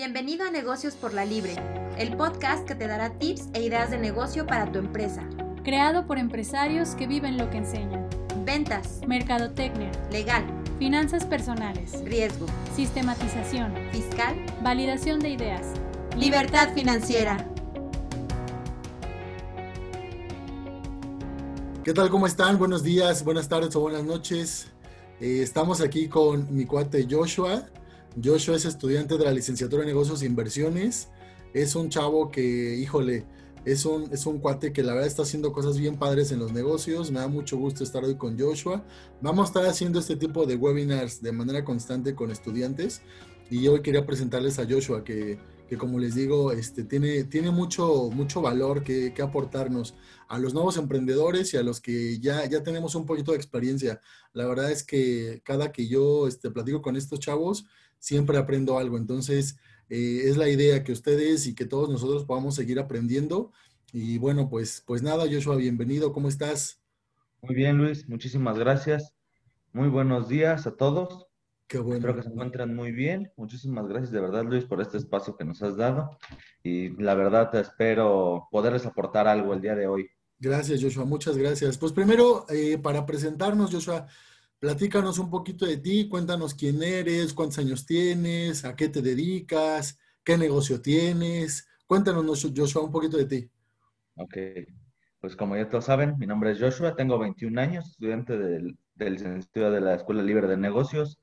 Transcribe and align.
Bienvenido 0.00 0.46
a 0.46 0.50
Negocios 0.52 0.94
por 0.94 1.12
la 1.12 1.24
Libre, 1.24 1.56
el 1.98 2.16
podcast 2.16 2.64
que 2.64 2.76
te 2.76 2.86
dará 2.86 3.18
tips 3.18 3.48
e 3.52 3.64
ideas 3.64 3.90
de 3.90 3.98
negocio 3.98 4.46
para 4.46 4.70
tu 4.70 4.78
empresa. 4.78 5.28
Creado 5.64 6.06
por 6.06 6.18
empresarios 6.18 6.90
que 6.90 7.08
viven 7.08 7.36
lo 7.36 7.50
que 7.50 7.56
enseñan. 7.56 8.08
Ventas, 8.44 9.00
Mercadotecnia, 9.08 9.90
legal, 10.12 10.44
finanzas 10.78 11.26
personales, 11.26 12.00
riesgo, 12.04 12.46
sistematización, 12.76 13.74
fiscal, 13.90 14.36
validación 14.62 15.18
de 15.18 15.30
ideas. 15.30 15.66
libertad 16.16 16.72
financiera. 16.74 17.44
¿Qué 21.82 21.92
tal? 21.92 22.08
¿Cómo 22.08 22.28
están? 22.28 22.56
Buenos 22.56 22.84
días, 22.84 23.24
buenas 23.24 23.48
tardes 23.48 23.74
o 23.74 23.80
buenas 23.80 24.04
noches. 24.04 24.68
Eh, 25.20 25.42
estamos 25.42 25.80
aquí 25.80 26.06
con 26.06 26.54
mi 26.54 26.66
cuate 26.66 27.04
Joshua. 27.10 27.68
Joshua 28.22 28.56
es 28.56 28.64
estudiante 28.64 29.16
de 29.18 29.24
la 29.24 29.32
licenciatura 29.32 29.82
en 29.82 29.88
negocios 29.88 30.22
e 30.22 30.26
inversiones. 30.26 31.08
Es 31.54 31.74
un 31.74 31.88
chavo 31.88 32.30
que, 32.30 32.76
híjole, 32.76 33.26
es 33.64 33.84
un, 33.84 34.08
es 34.12 34.26
un 34.26 34.38
cuate 34.38 34.72
que 34.72 34.82
la 34.82 34.92
verdad 34.92 35.08
está 35.08 35.22
haciendo 35.22 35.52
cosas 35.52 35.78
bien 35.78 35.98
padres 35.98 36.32
en 36.32 36.38
los 36.38 36.52
negocios. 36.52 37.10
Me 37.10 37.20
da 37.20 37.28
mucho 37.28 37.56
gusto 37.58 37.84
estar 37.84 38.04
hoy 38.04 38.16
con 38.16 38.38
Joshua. 38.38 38.84
Vamos 39.20 39.44
a 39.44 39.48
estar 39.48 39.66
haciendo 39.66 39.98
este 39.98 40.16
tipo 40.16 40.46
de 40.46 40.56
webinars 40.56 41.22
de 41.22 41.32
manera 41.32 41.64
constante 41.64 42.14
con 42.14 42.30
estudiantes. 42.30 43.02
Y 43.50 43.66
hoy 43.68 43.80
quería 43.82 44.04
presentarles 44.04 44.58
a 44.58 44.66
Joshua, 44.68 45.04
que, 45.04 45.38
que 45.68 45.78
como 45.78 45.98
les 45.98 46.14
digo, 46.14 46.52
este, 46.52 46.84
tiene, 46.84 47.24
tiene 47.24 47.50
mucho, 47.50 48.10
mucho 48.10 48.42
valor 48.42 48.82
que, 48.84 49.14
que, 49.14 49.22
aportarnos 49.22 49.94
a 50.28 50.38
los 50.38 50.52
nuevos 50.52 50.76
emprendedores 50.76 51.54
y 51.54 51.56
a 51.56 51.62
los 51.62 51.80
que 51.80 52.18
ya, 52.20 52.44
ya 52.46 52.62
tenemos 52.62 52.94
un 52.94 53.06
poquito 53.06 53.32
de 53.32 53.38
experiencia. 53.38 54.00
La 54.34 54.46
verdad 54.46 54.70
es 54.70 54.82
que 54.82 55.40
cada 55.44 55.72
que 55.72 55.88
yo 55.88 56.26
este, 56.26 56.50
platico 56.50 56.82
con 56.82 56.96
estos 56.96 57.20
chavos, 57.20 57.66
siempre 57.98 58.38
aprendo 58.38 58.78
algo. 58.78 58.96
Entonces, 58.96 59.56
eh, 59.88 60.22
es 60.24 60.36
la 60.36 60.48
idea 60.48 60.84
que 60.84 60.92
ustedes 60.92 61.46
y 61.46 61.54
que 61.54 61.64
todos 61.64 61.88
nosotros 61.88 62.24
podamos 62.24 62.54
seguir 62.54 62.78
aprendiendo. 62.78 63.52
Y 63.92 64.18
bueno, 64.18 64.48
pues, 64.48 64.82
pues 64.86 65.02
nada, 65.02 65.24
Joshua, 65.30 65.56
bienvenido. 65.56 66.12
¿Cómo 66.12 66.28
estás? 66.28 66.82
Muy 67.40 67.54
bien, 67.54 67.78
Luis. 67.78 68.08
Muchísimas 68.08 68.58
gracias. 68.58 69.14
Muy 69.72 69.88
buenos 69.88 70.28
días 70.28 70.66
a 70.66 70.76
todos. 70.76 71.26
Qué 71.66 71.78
bueno. 71.78 71.98
Espero 71.98 72.16
que 72.16 72.22
se 72.22 72.30
encuentren 72.30 72.74
muy 72.74 72.92
bien. 72.92 73.30
Muchísimas 73.36 73.86
gracias 73.86 74.10
de 74.10 74.20
verdad, 74.20 74.44
Luis, 74.44 74.64
por 74.64 74.80
este 74.80 74.96
espacio 74.96 75.36
que 75.36 75.44
nos 75.44 75.62
has 75.62 75.76
dado. 75.76 76.18
Y 76.62 76.90
la 77.00 77.14
verdad, 77.14 77.50
te 77.50 77.60
espero 77.60 78.48
poderles 78.50 78.86
aportar 78.86 79.28
algo 79.28 79.52
el 79.52 79.60
día 79.60 79.74
de 79.74 79.86
hoy. 79.86 80.08
Gracias, 80.38 80.82
Joshua. 80.82 81.04
Muchas 81.04 81.36
gracias. 81.36 81.76
Pues 81.76 81.92
primero, 81.92 82.46
eh, 82.48 82.78
para 82.78 83.04
presentarnos, 83.04 83.70
Joshua, 83.70 84.06
platícanos 84.58 85.18
un 85.18 85.30
poquito 85.30 85.66
de 85.66 85.78
ti. 85.78 86.08
Cuéntanos 86.08 86.54
quién 86.54 86.82
eres, 86.82 87.32
cuántos 87.34 87.58
años 87.58 87.86
tienes, 87.86 88.64
a 88.64 88.74
qué 88.76 88.88
te 88.88 89.02
dedicas, 89.02 89.98
qué 90.24 90.36
negocio 90.36 90.80
tienes. 90.80 91.68
Cuéntanos, 91.86 92.46
Joshua, 92.54 92.82
un 92.82 92.92
poquito 92.92 93.16
de 93.16 93.24
ti. 93.26 93.50
Ok. 94.16 94.36
Pues 95.20 95.34
como 95.34 95.56
ya 95.56 95.68
todos 95.68 95.86
saben, 95.86 96.16
mi 96.18 96.26
nombre 96.26 96.52
es 96.52 96.60
Joshua, 96.60 96.94
tengo 96.94 97.18
21 97.18 97.60
años, 97.60 97.88
estudiante 97.88 98.38
del, 98.38 98.78
del 98.94 99.16
de 99.16 99.80
la 99.80 99.94
Escuela 99.94 100.22
Libre 100.22 100.46
de 100.46 100.56
Negocios. 100.56 101.18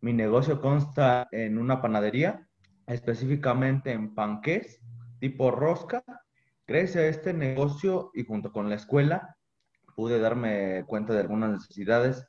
Mi 0.00 0.12
negocio 0.12 0.60
consta 0.60 1.26
en 1.32 1.58
una 1.58 1.82
panadería, 1.82 2.48
específicamente 2.86 3.90
en 3.92 4.14
panqués 4.14 4.80
tipo 5.20 5.50
rosca. 5.50 6.04
A 6.68 6.72
este 6.72 7.34
negocio 7.34 8.12
y 8.14 8.24
junto 8.24 8.52
con 8.52 8.68
la 8.68 8.76
escuela 8.76 9.36
pude 9.96 10.20
darme 10.20 10.84
cuenta 10.86 11.12
de 11.12 11.18
algunas 11.18 11.50
necesidades 11.50 12.28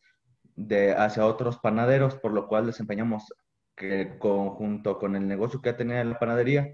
de 0.67 0.93
hacia 0.93 1.25
otros 1.25 1.59
panaderos, 1.59 2.15
por 2.15 2.33
lo 2.33 2.47
cual 2.47 2.65
desempeñamos 2.65 3.33
que 3.75 4.17
conjunto 4.19 4.99
con 4.99 5.15
el 5.15 5.27
negocio 5.27 5.61
que 5.61 5.73
tenía 5.73 6.03
la 6.03 6.19
panadería, 6.19 6.69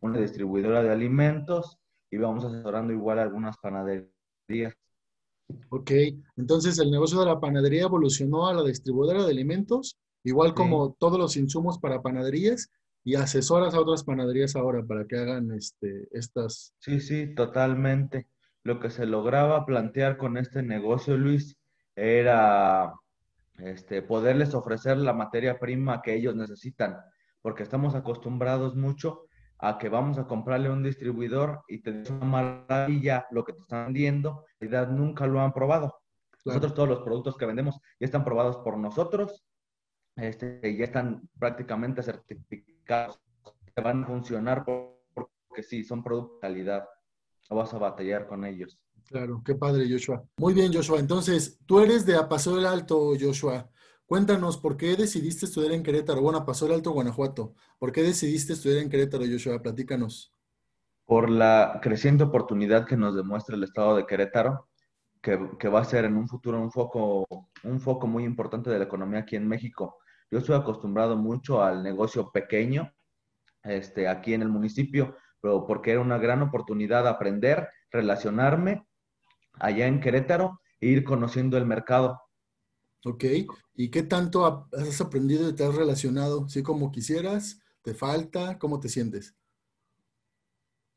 una 0.00 0.18
distribuidora 0.18 0.82
de 0.82 0.90
alimentos 0.90 1.78
y 2.10 2.16
vamos 2.16 2.44
asesorando 2.44 2.92
igual 2.92 3.18
algunas 3.18 3.56
panaderías. 3.58 4.74
Ok, 5.68 5.90
entonces 6.36 6.78
el 6.78 6.90
negocio 6.90 7.20
de 7.20 7.26
la 7.26 7.40
panadería 7.40 7.82
evolucionó 7.82 8.46
a 8.46 8.54
la 8.54 8.62
distribuidora 8.62 9.24
de 9.24 9.30
alimentos 9.30 9.98
Igual 10.24 10.54
como 10.54 10.88
sí. 10.88 10.94
todos 10.98 11.18
los 11.18 11.36
insumos 11.36 11.78
para 11.78 12.02
panaderías 12.02 12.70
y 13.04 13.16
asesoras 13.16 13.74
a 13.74 13.80
otras 13.80 14.04
panaderías 14.04 14.54
ahora 14.54 14.84
para 14.84 15.06
que 15.06 15.16
hagan 15.16 15.50
este, 15.52 16.08
estas. 16.12 16.74
Sí, 16.78 17.00
sí, 17.00 17.34
totalmente. 17.34 18.28
Lo 18.62 18.78
que 18.78 18.90
se 18.90 19.06
lograba 19.06 19.66
plantear 19.66 20.16
con 20.18 20.36
este 20.36 20.62
negocio, 20.62 21.16
Luis, 21.16 21.56
era 21.96 22.94
este, 23.58 24.02
poderles 24.02 24.54
ofrecer 24.54 24.96
la 24.98 25.12
materia 25.12 25.58
prima 25.58 26.02
que 26.02 26.14
ellos 26.14 26.34
necesitan, 26.34 26.98
porque 27.40 27.62
estamos 27.62 27.94
acostumbrados 27.94 28.74
mucho 28.74 29.26
a 29.58 29.78
que 29.78 29.88
vamos 29.88 30.18
a 30.18 30.26
comprarle 30.26 30.68
a 30.68 30.72
un 30.72 30.82
distribuidor 30.82 31.62
y 31.68 31.82
te 31.82 31.92
dice 31.92 32.12
una 32.12 32.26
maravilla 32.26 33.26
lo 33.30 33.44
que 33.44 33.52
te 33.52 33.60
están 33.60 33.86
vendiendo, 33.86 34.44
en 34.60 34.70
realidad 34.70 34.92
nunca 34.92 35.26
lo 35.26 35.40
han 35.40 35.52
probado. 35.52 36.00
Nosotros 36.44 36.74
todos 36.74 36.88
los 36.88 37.00
productos 37.02 37.36
que 37.36 37.46
vendemos 37.46 37.78
ya 38.00 38.06
están 38.06 38.24
probados 38.24 38.56
por 38.58 38.76
nosotros 38.76 39.44
este, 40.16 40.76
ya 40.76 40.84
están 40.84 41.28
prácticamente 41.38 42.02
certificados, 42.02 43.20
que 43.74 43.82
van 43.82 44.04
a 44.04 44.06
funcionar 44.06 44.64
porque 44.64 45.62
sí, 45.62 45.84
son 45.84 46.02
productos 46.02 46.36
de 46.36 46.40
calidad. 46.40 46.88
No 47.50 47.56
vas 47.56 47.72
a 47.72 47.78
batallar 47.78 48.26
con 48.26 48.44
ellos. 48.44 48.78
Claro, 49.12 49.42
qué 49.44 49.54
padre, 49.54 49.86
Joshua. 49.90 50.24
Muy 50.38 50.54
bien, 50.54 50.72
Joshua. 50.72 50.98
Entonces, 50.98 51.60
tú 51.66 51.80
eres 51.80 52.06
de 52.06 52.14
Paso 52.30 52.56
del 52.56 52.64
Alto, 52.64 53.12
Joshua. 53.20 53.70
Cuéntanos, 54.06 54.56
¿por 54.56 54.78
qué 54.78 54.96
decidiste 54.96 55.44
estudiar 55.44 55.72
en 55.72 55.82
Querétaro? 55.82 56.22
Bueno, 56.22 56.46
Paso 56.46 56.64
del 56.64 56.76
Alto, 56.76 56.92
Guanajuato. 56.92 57.54
¿Por 57.78 57.92
qué 57.92 58.02
decidiste 58.02 58.54
estudiar 58.54 58.82
en 58.82 58.88
Querétaro, 58.88 59.24
Joshua? 59.30 59.60
Platícanos. 59.60 60.32
Por 61.04 61.28
la 61.28 61.78
creciente 61.82 62.24
oportunidad 62.24 62.86
que 62.86 62.96
nos 62.96 63.14
demuestra 63.14 63.54
el 63.54 63.64
estado 63.64 63.96
de 63.96 64.06
Querétaro, 64.06 64.70
que, 65.20 65.68
va 65.68 65.80
a 65.80 65.84
ser 65.84 66.06
en 66.06 66.16
un 66.16 66.26
futuro 66.26 66.58
un 66.58 66.70
foco, 66.72 68.06
muy 68.06 68.24
importante 68.24 68.70
de 68.70 68.78
la 68.78 68.84
economía 68.86 69.20
aquí 69.20 69.36
en 69.36 69.46
México. 69.46 69.98
Yo 70.30 70.38
estoy 70.38 70.56
acostumbrado 70.56 71.18
mucho 71.18 71.62
al 71.62 71.82
negocio 71.82 72.30
pequeño 72.32 72.90
este, 73.62 74.08
aquí 74.08 74.32
en 74.32 74.40
el 74.40 74.48
municipio, 74.48 75.16
pero 75.38 75.66
porque 75.66 75.90
era 75.90 76.00
una 76.00 76.16
gran 76.16 76.40
oportunidad 76.40 77.02
de 77.02 77.10
aprender, 77.10 77.68
relacionarme 77.90 78.86
allá 79.54 79.86
en 79.86 80.00
Querétaro 80.00 80.60
e 80.80 80.88
ir 80.88 81.04
conociendo 81.04 81.56
el 81.56 81.66
mercado. 81.66 82.20
Ok, 83.04 83.24
¿y 83.74 83.90
qué 83.90 84.02
tanto 84.02 84.68
has 84.72 85.00
aprendido 85.00 85.48
y 85.48 85.54
te 85.54 85.64
has 85.64 85.74
relacionado? 85.74 86.48
¿Sí 86.48 86.62
como 86.62 86.92
quisieras? 86.92 87.60
¿Te 87.82 87.94
falta? 87.94 88.58
¿Cómo 88.58 88.78
te 88.78 88.88
sientes? 88.88 89.34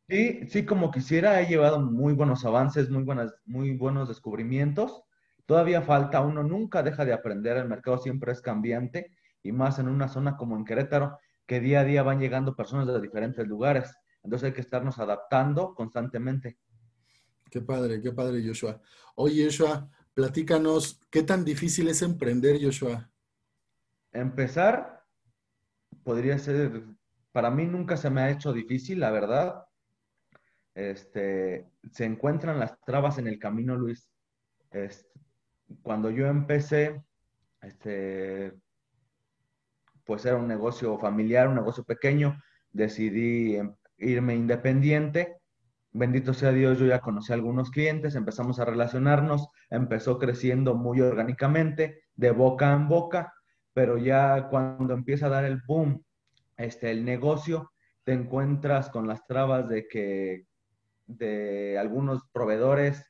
Sí, 0.08 0.48
sí, 0.50 0.66
como 0.66 0.92
quisiera, 0.92 1.42
he 1.42 1.48
llevado 1.48 1.80
muy 1.80 2.14
buenos 2.14 2.46
avances, 2.46 2.92
muy, 2.92 3.04
buenas, 3.04 3.34
muy 3.46 3.76
buenos 3.76 4.08
descubrimientos. 4.08 5.04
Todavía 5.48 5.82
falta, 5.82 6.22
uno 6.22 6.44
nunca 6.44 6.84
deja 6.84 7.06
de 7.06 7.14
aprender, 7.14 7.58
el 7.58 7.68
mercado 7.68 7.98
siempre 7.98 8.32
es 8.32 8.40
cambiante 8.42 9.16
y 9.42 9.52
más 9.52 9.80
en 9.80 9.88
una 9.88 10.08
zona 10.08 10.38
como 10.38 10.58
en 10.58 10.66
Querétaro, 10.66 11.18
que 11.48 11.60
día 11.60 11.80
a 11.80 11.84
día 11.84 12.04
van 12.04 12.20
llegando 12.20 12.56
personas 12.56 12.86
de 12.88 13.02
diferentes 13.02 13.48
lugares. 13.48 13.96
Entonces 14.24 14.48
hay 14.48 14.54
que 14.54 14.62
estarnos 14.62 15.00
adaptando 15.00 15.74
constantemente. 15.74 16.58
Qué 17.50 17.62
padre, 17.62 18.02
qué 18.02 18.12
padre, 18.12 18.44
Joshua. 18.46 18.82
Oye, 19.16 19.46
Joshua, 19.46 19.90
platícanos, 20.14 21.00
¿qué 21.10 21.24
tan 21.24 21.46
difícil 21.46 21.88
es 21.88 22.02
emprender, 22.02 22.60
Joshua? 22.62 23.10
Empezar 24.12 24.96
podría 26.04 26.38
ser, 26.38 26.84
para 27.32 27.50
mí 27.50 27.66
nunca 27.66 27.98
se 27.98 28.10
me 28.10 28.22
ha 28.22 28.30
hecho 28.30 28.54
difícil, 28.54 29.00
la 29.00 29.12
verdad. 29.12 29.66
Este, 30.74 31.68
se 31.92 32.06
encuentran 32.06 32.60
las 32.60 32.80
trabas 32.82 33.18
en 33.18 33.28
el 33.28 33.40
camino, 33.40 33.76
Luis. 33.76 34.10
Este, 34.72 35.10
cuando 35.82 36.10
yo 36.12 36.28
empecé, 36.28 37.02
este, 37.62 38.54
pues 40.06 40.26
era 40.26 40.36
un 40.36 40.48
negocio 40.48 40.98
familiar, 41.00 41.48
un 41.48 41.56
negocio 41.56 41.84
pequeño, 41.84 42.40
decidí 42.72 43.58
irme 43.98 44.36
independiente. 44.36 45.38
Bendito 45.98 46.34
sea 46.34 46.52
Dios, 46.52 46.78
yo 46.78 46.88
ya 46.88 47.00
conocí 47.00 47.32
a 47.32 47.36
algunos 47.36 47.72
clientes, 47.72 48.16
empezamos 48.16 48.60
a 48.60 48.66
relacionarnos, 48.66 49.48
empezó 49.70 50.20
creciendo 50.20 50.76
muy 50.76 51.00
orgánicamente, 51.00 52.04
de 52.16 52.32
boca 52.32 52.74
en 52.74 52.90
boca, 52.90 53.34
pero 53.72 53.98
ya 53.98 54.50
cuando 54.50 54.94
empieza 54.94 55.28
a 55.28 55.30
dar 55.30 55.46
el 55.46 55.62
boom, 55.66 56.04
este, 56.58 56.92
el 56.92 57.06
negocio, 57.06 57.72
te 58.04 58.12
encuentras 58.12 58.90
con 58.90 59.08
las 59.08 59.26
trabas 59.26 59.70
de 59.70 59.88
que 59.88 60.48
de 61.08 61.78
algunos 61.80 62.28
proveedores, 62.34 63.06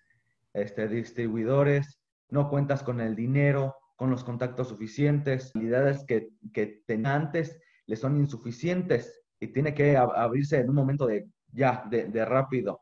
este, 0.53 0.87
distribuidores, 0.87 1.99
no 2.29 2.51
cuentas 2.51 2.83
con 2.83 3.01
el 3.01 3.15
dinero, 3.15 3.77
con 3.95 4.11
los 4.11 4.23
contactos 4.23 4.67
suficientes, 4.67 5.51
habilidades 5.55 6.05
que, 6.05 6.29
que 6.53 6.83
tenía 6.85 7.15
antes 7.15 7.59
le 7.87 7.95
son 7.95 8.17
insuficientes 8.17 9.23
y 9.39 9.47
tiene 9.47 9.73
que 9.73 9.97
abrirse 9.97 10.59
en 10.59 10.69
un 10.69 10.75
momento 10.75 11.07
de 11.07 11.27
ya, 11.55 11.83
de, 11.89 12.25
rápido. 12.25 12.81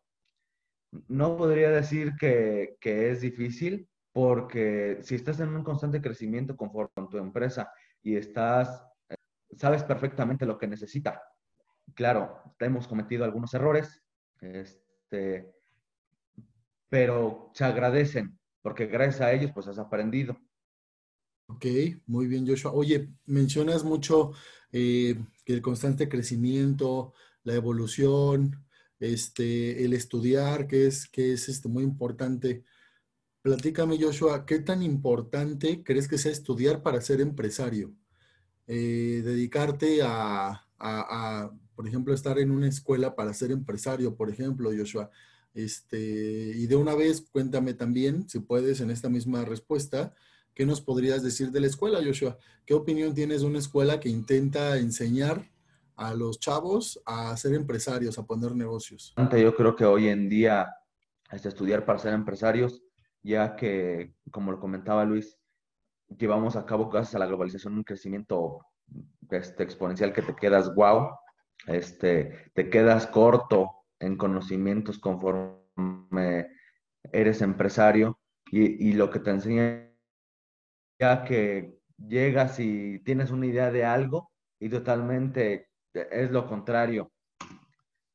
No 1.08 1.38
podría 1.38 1.70
decir 1.70 2.14
que, 2.20 2.78
que, 2.80 3.12
es 3.12 3.22
difícil 3.22 3.90
porque 4.12 5.00
si 5.02 5.16
estás 5.16 5.40
en 5.40 5.50
un 5.50 5.64
constante 5.64 6.02
crecimiento 6.02 6.56
conforme 6.56 6.92
con 6.94 7.10
tu 7.10 7.18
empresa 7.18 7.72
y 8.02 8.16
estás, 8.16 8.86
sabes 9.58 9.84
perfectamente 9.84 10.46
lo 10.46 10.58
que 10.58 10.68
necesita 10.68 11.22
claro, 11.94 12.56
hemos 12.60 12.88
cometido 12.88 13.26
algunos 13.26 13.54
errores, 13.54 14.02
este, 14.42 15.52
pero 16.90 17.52
se 17.54 17.66
agradecen, 17.66 18.38
porque 18.62 18.88
gracias 18.88 19.22
a 19.22 19.34
ellos 19.34 19.52
pues 19.54 19.68
has 19.68 19.80
aprendido. 19.80 20.38
Ok, 21.48 21.66
muy 22.08 22.28
bien, 22.28 22.48
Joshua. 22.48 22.72
Oye, 22.72 23.10
mencionas 23.26 23.84
mucho 23.84 24.32
eh, 24.72 25.16
que 25.46 25.54
el 25.54 25.62
constante 25.62 26.10
crecimiento, 26.10 27.14
la 27.44 27.54
evolución, 27.54 28.63
este, 29.04 29.84
el 29.84 29.94
estudiar, 29.94 30.68
que 30.68 30.88
es, 30.88 31.08
que 31.08 31.34
es 31.34 31.50
este, 31.50 31.68
muy 31.68 31.84
importante. 31.84 32.64
Platícame, 33.42 34.02
Joshua, 34.02 34.46
¿qué 34.46 34.60
tan 34.60 34.82
importante 34.82 35.84
crees 35.84 36.08
que 36.08 36.18
sea 36.18 36.32
estudiar 36.32 36.82
para 36.82 37.02
ser 37.02 37.20
empresario? 37.20 37.94
Eh, 38.66 39.22
dedicarte 39.26 40.00
a, 40.04 40.66
por 41.76 41.86
ejemplo, 41.86 42.14
estar 42.14 42.40
en 42.40 42.52
una 42.52 42.70
escuela 42.70 43.14
para 43.14 43.34
ser 43.34 43.52
empresario, 43.52 44.16
por 44.16 44.30
ejemplo, 44.30 44.72
Joshua. 44.76 45.12
Este, 45.54 46.54
y 46.56 46.66
de 46.68 46.76
una 46.78 46.96
vez, 46.96 47.22
cuéntame 47.30 47.74
también, 47.74 48.30
si 48.30 48.40
puedes, 48.40 48.80
en 48.80 48.90
esta 48.90 49.10
misma 49.10 49.44
respuesta, 49.44 50.14
¿qué 50.54 50.66
nos 50.66 50.80
podrías 50.80 51.24
decir 51.24 51.52
de 51.52 51.60
la 51.60 51.68
escuela, 51.68 52.02
Joshua? 52.04 52.38
¿Qué 52.66 52.74
opinión 52.74 53.14
tienes 53.14 53.42
de 53.42 53.48
una 53.48 53.60
escuela 53.60 54.00
que 54.00 54.08
intenta 54.08 54.78
enseñar 54.78 55.53
a 55.96 56.14
los 56.14 56.40
chavos 56.40 57.02
a 57.06 57.36
ser 57.38 57.54
empresarios, 57.54 58.18
a 58.18 58.26
poner 58.26 58.56
negocios? 58.56 59.14
Yo 59.32 59.56
creo 59.56 59.76
que 59.76 59.86
hoy 59.86 60.08
en 60.08 60.30
día 60.30 60.74
es 61.32 61.46
estudiar 61.46 61.86
para 61.86 62.00
ser 62.00 62.14
empresarios, 62.14 62.84
ya 63.22 63.56
que, 63.56 64.14
como 64.32 64.52
lo 64.52 64.60
comentaba 64.60 65.06
Luis, 65.06 65.38
llevamos 66.18 66.56
a 66.56 66.66
cabo 66.66 66.90
gracias 66.90 67.16
a 67.16 67.20
la 67.20 67.26
globalización 67.26 67.76
un 67.76 67.84
crecimiento 67.84 68.66
este, 69.30 69.64
exponencial 69.64 70.14
que 70.14 70.22
te 70.22 70.36
quedas 70.36 70.74
wow, 70.76 71.10
este, 71.68 72.52
te 72.54 72.70
quedas 72.70 73.08
corto 73.08 73.72
en 74.00 74.18
conocimientos 74.18 75.00
conforme 75.00 76.48
eres 77.12 77.42
empresario 77.42 78.20
y, 78.52 78.90
y 78.90 78.94
lo 78.94 79.10
que 79.10 79.20
te 79.20 79.32
enseña 79.32 79.90
ya 81.00 81.24
que 81.24 81.80
llegas 81.98 82.60
y 82.60 83.00
tienes 83.00 83.32
una 83.32 83.46
idea 83.46 83.72
de 83.72 83.86
algo 83.86 84.32
y 84.60 84.70
totalmente 84.70 85.70
es 85.94 86.32
lo 86.32 86.48
contrario. 86.48 87.12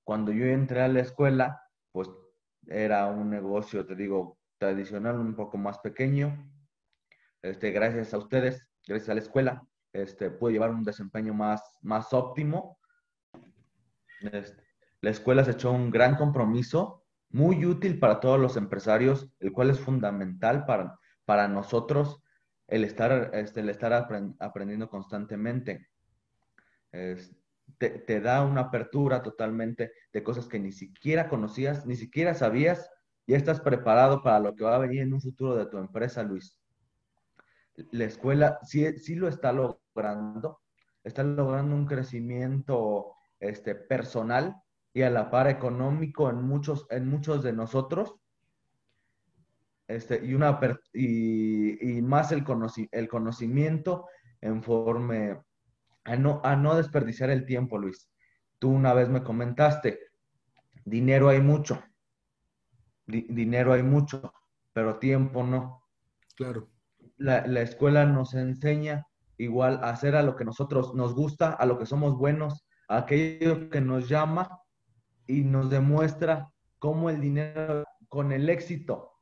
Cuando 0.05 0.33
yo 0.33 0.47
entré 0.47 0.83
a 0.83 0.89
la 0.89 1.01
escuela, 1.01 1.63
pues 1.93 2.09
era 2.67 3.07
un 3.07 3.31
negocio, 3.31 3.87
te 3.87 3.95
digo, 3.95 4.39
tradicional, 4.59 5.19
un 5.19 5.35
poco 5.35 5.57
más 5.59 5.79
pequeño. 5.79 6.51
Este, 7.43 7.71
gracias 7.71 8.13
a 8.13 8.19
ustedes, 8.19 8.67
gracias 8.87 9.11
a 9.11 9.15
la 9.15 9.21
escuela, 9.21 9.63
este, 9.93 10.31
pude 10.31 10.53
llevar 10.53 10.71
un 10.71 10.83
desempeño 10.83 11.35
más, 11.35 11.63
más 11.83 12.13
óptimo. 12.13 12.79
Este, 14.21 14.63
la 15.01 15.11
escuela 15.11 15.45
se 15.45 15.53
echó 15.53 15.71
un 15.71 15.91
gran 15.91 16.17
compromiso, 16.17 17.05
muy 17.31 17.65
útil 17.65 17.99
para 17.99 18.21
todos 18.21 18.41
los 18.41 18.57
empresarios, 18.57 19.31
el 19.39 19.53
cual 19.53 19.71
es 19.71 19.79
fundamental 19.79 20.65
para, 20.65 20.99
para 21.25 21.47
nosotros 21.47 22.23
el 22.67 22.85
estar, 22.85 23.31
este, 23.35 23.61
el 23.61 23.69
estar 23.69 23.93
aprendiendo 23.93 24.89
constantemente. 24.89 25.89
Te, 27.77 28.21
da 28.21 28.43
una 28.43 28.63
apertura 28.63 29.23
totalmente 29.23 29.93
de 30.13 30.23
cosas 30.23 30.49
que 30.49 30.59
ni 30.59 30.73
siquiera 30.73 31.29
conocías, 31.29 31.87
ni 31.87 31.97
siquiera 31.97 32.35
sabías, 32.35 32.91
y 33.27 33.35
estás 33.35 33.61
preparado 33.61 34.23
para 34.23 34.41
lo 34.41 34.55
que 34.55 34.65
va 34.65 34.77
a 34.77 34.81
venir 34.81 35.03
en 35.03 35.13
un 35.13 35.21
futuro 35.21 35.55
de 35.55 35.67
tu 35.67 35.79
empresa, 35.79 36.23
Luis. 36.23 36.59
La 37.93 38.05
escuela 38.05 38.59
sí, 38.63 38.99
sí 38.99 39.15
lo 39.15 39.29
está 39.29 39.53
logrando, 39.53 40.61
está 41.05 41.23
logrando 41.23 41.75
un 41.75 41.87
crecimiento 41.87 43.13
este, 43.39 43.75
personal 43.75 44.57
y 44.93 45.03
a 45.03 45.11
la 45.11 45.31
par 45.31 45.49
económico 45.49 46.31
en 46.31 46.43
muchos, 46.43 46.87
en 46.91 47.07
muchos 47.07 47.43
de 47.43 47.53
nosotros, 47.53 48.17
este, 49.87 50.25
y, 50.25 50.35
una, 50.35 50.59
y, 50.93 52.03
más 52.03 52.33
el, 52.33 52.45
el 52.93 53.09
conocimiento 53.09 54.07
en 54.41 54.63
forma 54.63 55.45
a 56.09 56.17
no, 56.17 56.41
a 56.43 56.57
no 56.57 56.75
desperdiciar 56.75 57.31
el 57.31 57.45
tiempo, 57.45 57.79
Luis. 57.79 58.11
Tú 58.59 58.71
una 58.71 58.95
vez 58.95 59.09
me 59.09 59.23
comentaste, 59.23 59.99
dinero 60.85 61.29
hay 61.29 61.41
mucho, 61.41 61.83
dinero 63.07 63.75
hay 63.75 63.83
mucho, 63.83 64.33
pero 64.73 64.99
tiempo 64.99 65.45
no. 65.45 65.83
Claro. 66.35 66.71
La, 67.19 67.47
la, 67.47 67.63
escuela 67.63 68.07
nos 68.07 68.35
enseña 68.35 69.07
igual 69.37 69.81
a 69.83 69.91
hacer 69.91 70.17
a 70.17 70.23
lo 70.23 70.35
que 70.35 70.45
nosotros 70.45 70.95
nos 70.95 71.15
gusta, 71.15 71.53
a 71.53 71.67
lo 71.67 71.79
que 71.79 71.87
somos 71.87 72.17
buenos, 72.17 72.67
a 72.89 72.99
aquello 72.99 73.69
que 73.71 73.81
nos 73.81 74.09
llama 74.09 74.61
y 75.27 75.43
nos 75.43 75.69
demuestra 75.69 76.49
cómo 76.79 77.11
el 77.11 77.21
dinero 77.21 77.85
con 78.09 78.33
el 78.33 78.49
éxito 78.49 79.13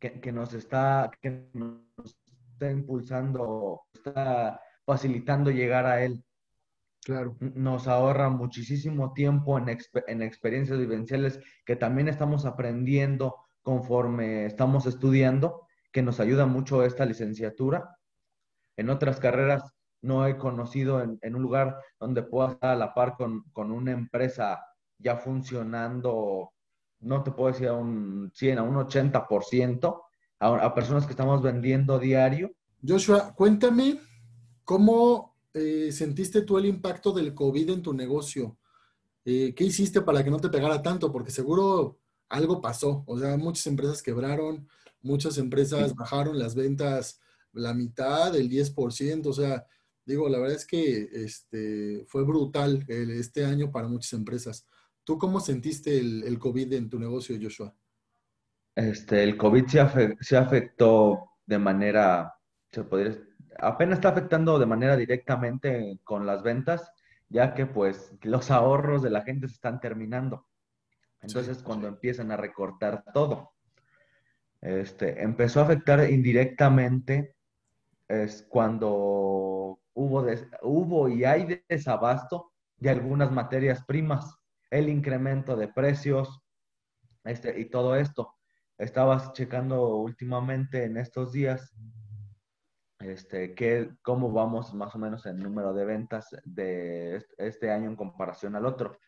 que, 0.00 0.32
nos 0.32 0.54
está, 0.54 1.10
que 1.20 1.50
nos 1.52 1.82
está 2.06 2.70
impulsando, 2.70 3.82
está 3.92 4.60
facilitando 4.90 5.52
llegar 5.52 5.86
a 5.86 6.02
él. 6.02 6.24
Claro. 7.04 7.36
Nos 7.38 7.86
ahorra 7.86 8.28
muchísimo 8.28 9.12
tiempo 9.12 9.56
en, 9.56 9.68
en 10.08 10.22
experiencias 10.22 10.80
vivenciales 10.80 11.38
que 11.64 11.76
también 11.76 12.08
estamos 12.08 12.44
aprendiendo 12.44 13.36
conforme 13.62 14.46
estamos 14.46 14.86
estudiando, 14.86 15.68
que 15.92 16.02
nos 16.02 16.18
ayuda 16.18 16.46
mucho 16.46 16.84
esta 16.84 17.04
licenciatura. 17.04 17.98
En 18.76 18.90
otras 18.90 19.20
carreras 19.20 19.62
no 20.02 20.26
he 20.26 20.36
conocido 20.36 21.00
en, 21.00 21.20
en 21.22 21.36
un 21.36 21.42
lugar 21.42 21.76
donde 22.00 22.24
pueda 22.24 22.50
estar 22.50 22.70
a 22.70 22.76
la 22.76 22.92
par 22.92 23.14
con, 23.16 23.44
con, 23.52 23.70
una 23.70 23.92
empresa 23.92 24.60
ya 24.98 25.16
funcionando 25.18 26.52
no 26.98 27.22
te 27.22 27.30
puedo 27.30 27.52
decir 27.52 27.68
a 27.68 27.74
un 27.74 28.32
100, 28.34 28.58
a 28.58 28.62
un 28.64 28.74
80%, 28.74 30.02
a, 30.40 30.48
a 30.48 30.74
personas 30.74 31.06
que 31.06 31.12
estamos 31.12 31.42
vendiendo 31.42 31.98
diario. 32.00 32.50
Joshua, 32.86 33.34
cuéntame 33.36 34.00
cómo 34.70 35.34
eh, 35.52 35.90
sentiste 35.90 36.42
tú 36.42 36.56
el 36.56 36.64
impacto 36.64 37.10
del 37.10 37.34
COVID 37.34 37.70
en 37.70 37.82
tu 37.82 37.92
negocio. 37.92 38.56
Eh, 39.24 39.52
¿Qué 39.52 39.64
hiciste 39.64 40.00
para 40.00 40.22
que 40.22 40.30
no 40.30 40.38
te 40.38 40.48
pegara 40.48 40.80
tanto? 40.80 41.10
Porque 41.10 41.32
seguro 41.32 41.98
algo 42.28 42.60
pasó. 42.60 43.02
O 43.08 43.18
sea, 43.18 43.36
muchas 43.36 43.66
empresas 43.66 44.00
quebraron, 44.00 44.68
muchas 45.02 45.38
empresas 45.38 45.92
bajaron 45.96 46.38
las 46.38 46.54
ventas 46.54 47.18
la 47.52 47.74
mitad, 47.74 48.36
el 48.36 48.48
10%. 48.48 49.26
O 49.26 49.32
sea, 49.32 49.66
digo, 50.06 50.28
la 50.28 50.38
verdad 50.38 50.54
es 50.54 50.66
que 50.66 51.08
este, 51.14 52.04
fue 52.06 52.22
brutal 52.22 52.84
este 52.86 53.44
año 53.44 53.72
para 53.72 53.88
muchas 53.88 54.12
empresas. 54.12 54.68
¿Tú 55.02 55.18
cómo 55.18 55.40
sentiste 55.40 55.98
el, 55.98 56.38
COVID 56.38 56.74
en 56.74 56.88
tu 56.88 57.00
negocio, 57.00 57.36
Joshua? 57.42 57.74
Este, 58.76 59.24
el 59.24 59.36
COVID 59.36 59.66
se, 59.66 60.36
afectó 60.36 61.24
de 61.44 61.58
manera, 61.58 62.32
se 62.70 62.84
podría, 62.84 63.18
apenas 63.60 63.98
está 63.98 64.10
afectando 64.10 64.58
de 64.58 64.66
manera 64.66 64.96
directamente 64.96 65.98
con 66.04 66.26
las 66.26 66.42
ventas, 66.42 66.92
ya 67.28 67.54
que 67.54 67.66
pues 67.66 68.12
los 68.22 68.50
ahorros 68.50 69.02
de 69.02 69.10
la 69.10 69.22
gente 69.22 69.48
se 69.48 69.54
están 69.54 69.80
terminando. 69.80 70.46
Entonces, 71.22 71.62
cuando 71.62 71.86
empiezan 71.86 72.32
a 72.32 72.36
recortar 72.36 73.04
todo, 73.12 73.52
este, 74.60 75.22
empezó 75.22 75.60
a 75.60 75.64
afectar 75.64 76.10
indirectamente 76.10 77.34
es 78.08 78.44
cuando 78.48 79.78
hubo, 79.94 80.26
hubo 80.62 81.08
y 81.08 81.24
hay 81.24 81.62
desabasto 81.68 82.52
de 82.78 82.90
algunas 82.90 83.30
materias 83.30 83.84
primas 83.84 84.36
el 84.70 84.88
incremento 84.88 85.56
de 85.56 85.68
precios 85.68 86.40
este, 87.24 87.60
y 87.60 87.66
todo 87.66 87.94
esto. 87.94 88.34
Estabas 88.78 89.32
checando 89.32 89.96
últimamente 89.96 90.84
en 90.84 90.96
estos 90.96 91.32
días 91.32 91.72
este, 93.00 93.54
que, 93.54 93.90
cómo 94.02 94.30
vamos 94.32 94.72
más 94.74 94.94
o 94.94 94.98
menos 94.98 95.26
en 95.26 95.38
número 95.38 95.72
de 95.72 95.84
ventas 95.84 96.28
de 96.44 97.24
este 97.38 97.70
año 97.70 97.88
en 97.88 97.96
comparación 97.96 98.56
al 98.56 98.66
otro. 98.66 98.98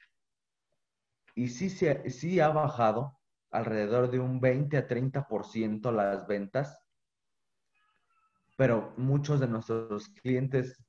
Y 1.35 1.49
sí, 1.49 1.71
sí 1.71 2.41
ha 2.41 2.49
bajado 2.49 3.19
alrededor 3.51 4.11
de 4.11 4.19
un 4.19 4.41
20 4.41 4.77
a 4.77 4.87
30% 4.87 5.93
las 5.93 6.27
ventas, 6.27 6.81
pero 8.57 8.93
muchos 8.97 9.41
de 9.41 9.49
nuestros 9.49 10.09
clientes 10.09 10.83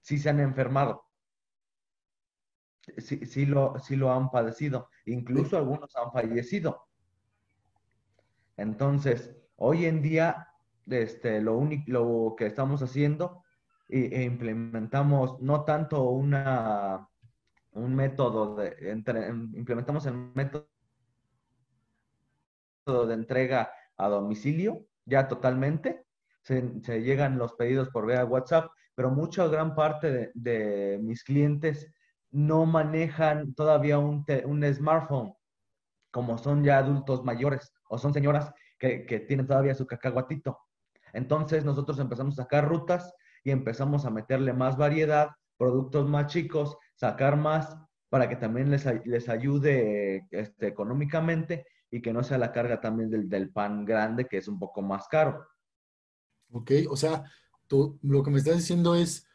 sí 0.00 0.18
se 0.18 0.30
han 0.30 0.40
enfermado 0.40 1.06
sí, 2.98 3.46
lo, 3.46 3.74
lo 3.90 4.12
han 4.12 4.30
padecido, 4.30 4.88
incluso 5.06 5.56
algunos 5.56 5.94
han 5.96 6.12
fallecido. 6.12 6.86
Entonces, 8.56 9.34
hoy 9.56 9.86
en 9.86 10.02
día, 10.02 10.48
este, 10.88 11.40
lo, 11.40 11.56
único, 11.56 11.84
lo 11.88 12.34
que 12.36 12.46
estamos 12.46 12.82
haciendo, 12.82 13.42
e, 13.88 14.22
implementamos 14.24 15.40
no 15.40 15.64
tanto 15.64 16.10
una, 16.10 17.08
un 17.72 17.94
método 17.94 18.56
de, 18.56 18.76
implementamos 19.54 20.06
el 20.06 20.14
método 20.34 20.66
de 22.86 23.14
entrega 23.14 23.70
a 23.96 24.08
domicilio, 24.08 24.86
ya 25.04 25.28
totalmente, 25.28 26.04
se, 26.42 26.62
llegan 27.02 27.38
los 27.38 27.54
pedidos 27.54 27.88
por 27.90 28.06
vía 28.06 28.24
WhatsApp, 28.24 28.70
pero 28.94 29.10
mucha 29.10 29.46
gran 29.48 29.74
parte 29.74 30.30
de 30.34 30.98
mis 31.02 31.24
clientes 31.24 31.92
no 32.30 32.66
manejan 32.66 33.54
todavía 33.54 33.98
un, 33.98 34.24
un 34.44 34.74
smartphone, 34.74 35.34
como 36.10 36.38
son 36.38 36.64
ya 36.64 36.78
adultos 36.78 37.24
mayores 37.24 37.72
o 37.88 37.98
son 37.98 38.14
señoras 38.14 38.52
que 38.78 39.24
tienen 39.26 39.46
todavía 39.46 39.74
su 39.74 39.86
cacahuatito. 39.86 40.65
Entonces 41.16 41.64
nosotros 41.64 41.98
empezamos 41.98 42.38
a 42.38 42.42
sacar 42.42 42.68
rutas 42.68 43.14
y 43.42 43.50
empezamos 43.50 44.04
a 44.04 44.10
meterle 44.10 44.52
más 44.52 44.76
variedad, 44.76 45.30
productos 45.56 46.06
más 46.06 46.26
chicos, 46.26 46.76
sacar 46.94 47.38
más 47.38 47.74
para 48.10 48.28
que 48.28 48.36
también 48.36 48.70
les, 48.70 48.84
les 49.06 49.28
ayude 49.30 50.26
este, 50.30 50.66
económicamente 50.66 51.64
y 51.90 52.02
que 52.02 52.12
no 52.12 52.22
sea 52.22 52.36
la 52.36 52.52
carga 52.52 52.82
también 52.82 53.08
del, 53.08 53.30
del, 53.30 53.50
pan 53.50 53.86
grande, 53.86 54.26
que 54.26 54.36
es 54.36 54.46
un 54.46 54.58
poco 54.58 54.82
más 54.82 55.08
caro. 55.08 55.46
Ok, 56.50 56.72
o 56.90 56.96
sea, 56.96 57.24
tú, 57.66 57.98
lo 58.02 58.22
que 58.22 58.30
me 58.30 58.38
estás 58.38 58.56
diciendo 58.56 58.94
es, 58.94 59.26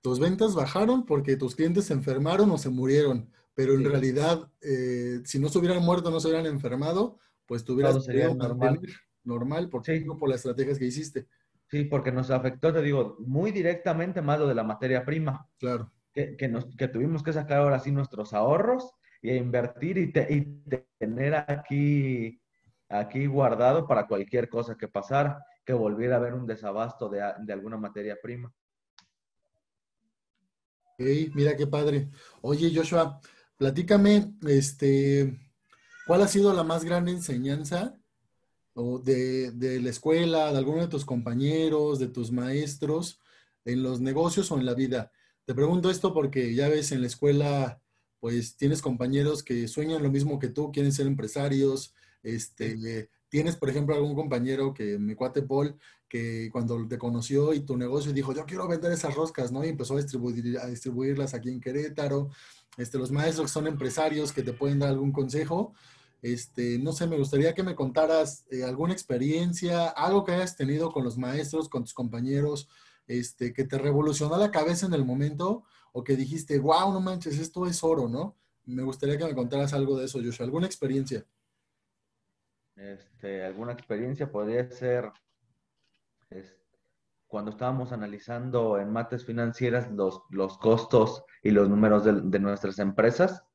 tus 0.00 0.18
ventas 0.18 0.54
bajaron 0.54 1.04
porque 1.04 1.36
tus 1.36 1.54
clientes 1.54 1.84
se 1.84 1.92
enfermaron 1.92 2.50
o 2.50 2.56
se 2.56 2.70
murieron, 2.70 3.30
pero 3.54 3.74
en 3.74 3.84
realidad, 3.84 4.50
eh, 4.62 5.20
si 5.24 5.38
no 5.38 5.50
se 5.50 5.58
hubieran 5.58 5.82
muerto, 5.82 6.10
no 6.10 6.18
se 6.18 6.28
hubieran 6.28 6.46
enfermado, 6.46 7.18
pues 7.44 7.62
tuvieras 7.62 8.02
sería 8.04 8.32
normal. 8.32 8.80
Normal 9.26 9.68
por, 9.68 9.84
sí. 9.84 10.00
por 10.00 10.28
las 10.28 10.38
estrategias 10.38 10.78
que 10.78 10.86
hiciste. 10.86 11.26
Sí, 11.68 11.84
porque 11.84 12.12
nos 12.12 12.30
afectó, 12.30 12.72
te 12.72 12.80
digo, 12.80 13.16
muy 13.20 13.50
directamente 13.50 14.22
más 14.22 14.38
lo 14.38 14.46
de 14.46 14.54
la 14.54 14.62
materia 14.62 15.04
prima. 15.04 15.48
Claro. 15.58 15.92
Que, 16.12 16.36
que, 16.36 16.48
nos, 16.48 16.66
que 16.76 16.88
tuvimos 16.88 17.22
que 17.22 17.32
sacar 17.32 17.58
ahora 17.58 17.80
sí 17.80 17.90
nuestros 17.90 18.32
ahorros 18.32 18.90
y 19.20 19.32
invertir 19.32 19.98
y, 19.98 20.12
te, 20.12 20.32
y 20.32 20.62
tener 20.98 21.34
aquí, 21.34 22.40
aquí 22.88 23.26
guardado 23.26 23.86
para 23.86 24.06
cualquier 24.06 24.48
cosa 24.48 24.76
que 24.76 24.88
pasara, 24.88 25.44
que 25.64 25.72
volviera 25.72 26.14
a 26.14 26.18
haber 26.18 26.34
un 26.34 26.46
desabasto 26.46 27.08
de, 27.08 27.20
de 27.40 27.52
alguna 27.52 27.76
materia 27.76 28.16
prima. 28.22 28.52
Hey, 30.98 31.30
mira 31.34 31.56
qué 31.56 31.66
padre. 31.66 32.08
Oye, 32.40 32.72
Joshua, 32.74 33.20
platícame, 33.58 34.32
este, 34.46 35.38
¿cuál 36.06 36.22
ha 36.22 36.28
sido 36.28 36.54
la 36.54 36.62
más 36.62 36.84
grande 36.84 37.10
enseñanza 37.10 37.98
o 38.76 38.98
de, 38.98 39.50
de, 39.52 39.80
la 39.80 39.90
escuela, 39.90 40.52
de 40.52 40.58
alguno 40.58 40.82
de 40.82 40.88
tus 40.88 41.04
compañeros, 41.04 41.98
de 41.98 42.08
tus 42.08 42.30
maestros, 42.30 43.20
en 43.64 43.82
los 43.82 44.00
negocios 44.00 44.50
o 44.52 44.58
en 44.58 44.66
la 44.66 44.74
vida? 44.74 45.10
Te 45.44 45.54
pregunto 45.54 45.90
esto 45.90 46.12
porque 46.12 46.54
ya 46.54 46.68
ves 46.68 46.92
en 46.92 47.00
la 47.00 47.06
escuela, 47.06 47.80
pues 48.20 48.56
tienes 48.56 48.82
compañeros 48.82 49.42
que 49.42 49.66
sueñan 49.66 50.02
lo 50.02 50.10
mismo 50.10 50.38
que 50.38 50.48
tú, 50.48 50.70
quieren 50.70 50.92
ser 50.92 51.06
empresarios, 51.06 51.94
este, 52.22 53.08
tienes, 53.28 53.56
por 53.56 53.70
ejemplo, 53.70 53.94
algún 53.94 54.14
compañero 54.14 54.74
que, 54.74 54.98
mi 54.98 55.14
cuate 55.14 55.42
Paul, 55.42 55.76
que 56.08 56.50
cuando 56.52 56.86
te 56.86 56.98
conoció 56.98 57.52
y 57.54 57.60
tu 57.60 57.76
negocio 57.76 58.12
dijo, 58.12 58.32
yo 58.32 58.44
quiero 58.46 58.68
vender 58.68 58.92
esas 58.92 59.14
roscas, 59.14 59.50
¿no? 59.52 59.64
Y 59.64 59.68
empezó 59.68 59.94
a, 59.94 59.98
distribuir, 59.98 60.58
a 60.58 60.66
distribuirlas 60.66 61.34
aquí 61.34 61.50
en 61.50 61.60
Querétaro. 61.60 62.30
Este, 62.76 62.98
los 62.98 63.10
maestros 63.10 63.46
que 63.46 63.52
son 63.52 63.66
empresarios 63.66 64.32
que 64.32 64.42
te 64.42 64.52
pueden 64.52 64.78
dar 64.78 64.90
algún 64.90 65.12
consejo. 65.12 65.74
Este, 66.26 66.76
no 66.80 66.90
sé, 66.90 67.06
me 67.06 67.16
gustaría 67.16 67.54
que 67.54 67.62
me 67.62 67.76
contaras 67.76 68.46
eh, 68.50 68.64
alguna 68.64 68.92
experiencia, 68.92 69.86
algo 69.90 70.24
que 70.24 70.32
hayas 70.32 70.56
tenido 70.56 70.90
con 70.90 71.04
los 71.04 71.16
maestros, 71.16 71.68
con 71.68 71.84
tus 71.84 71.94
compañeros, 71.94 72.68
este, 73.06 73.52
que 73.52 73.62
te 73.62 73.78
revolucionó 73.78 74.36
la 74.36 74.50
cabeza 74.50 74.86
en 74.86 74.94
el 74.94 75.04
momento 75.04 75.62
o 75.92 76.02
que 76.02 76.16
dijiste, 76.16 76.58
wow, 76.58 76.92
no 76.92 77.00
manches, 77.00 77.38
esto 77.38 77.64
es 77.68 77.84
oro, 77.84 78.08
¿no? 78.08 78.34
Me 78.64 78.82
gustaría 78.82 79.16
que 79.16 79.24
me 79.24 79.36
contaras 79.36 79.72
algo 79.72 79.96
de 79.96 80.06
eso, 80.06 80.18
Joshua, 80.20 80.46
alguna 80.46 80.66
experiencia. 80.66 81.24
Este, 82.74 83.44
alguna 83.44 83.74
experiencia 83.74 84.28
podría 84.28 84.68
ser 84.68 85.12
cuando 87.28 87.52
estábamos 87.52 87.92
analizando 87.92 88.80
en 88.80 88.90
mates 88.92 89.24
financieras 89.24 89.92
los, 89.92 90.22
los 90.30 90.58
costos 90.58 91.24
y 91.44 91.52
los 91.52 91.68
números 91.68 92.02
de 92.04 92.40
nuestras 92.40 92.80
empresas, 92.80 93.45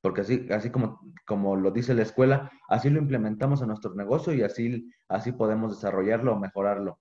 porque 0.00 0.20
así, 0.20 0.46
así 0.50 0.70
como, 0.70 1.00
como 1.26 1.56
lo 1.56 1.70
dice 1.70 1.94
la 1.94 2.02
escuela, 2.02 2.50
así 2.68 2.88
lo 2.90 2.98
implementamos 2.98 3.60
en 3.60 3.68
nuestro 3.68 3.94
negocio 3.94 4.32
y 4.32 4.42
así, 4.42 4.88
así 5.08 5.32
podemos 5.32 5.74
desarrollarlo 5.74 6.32
o 6.32 6.38
mejorarlo. 6.38 7.00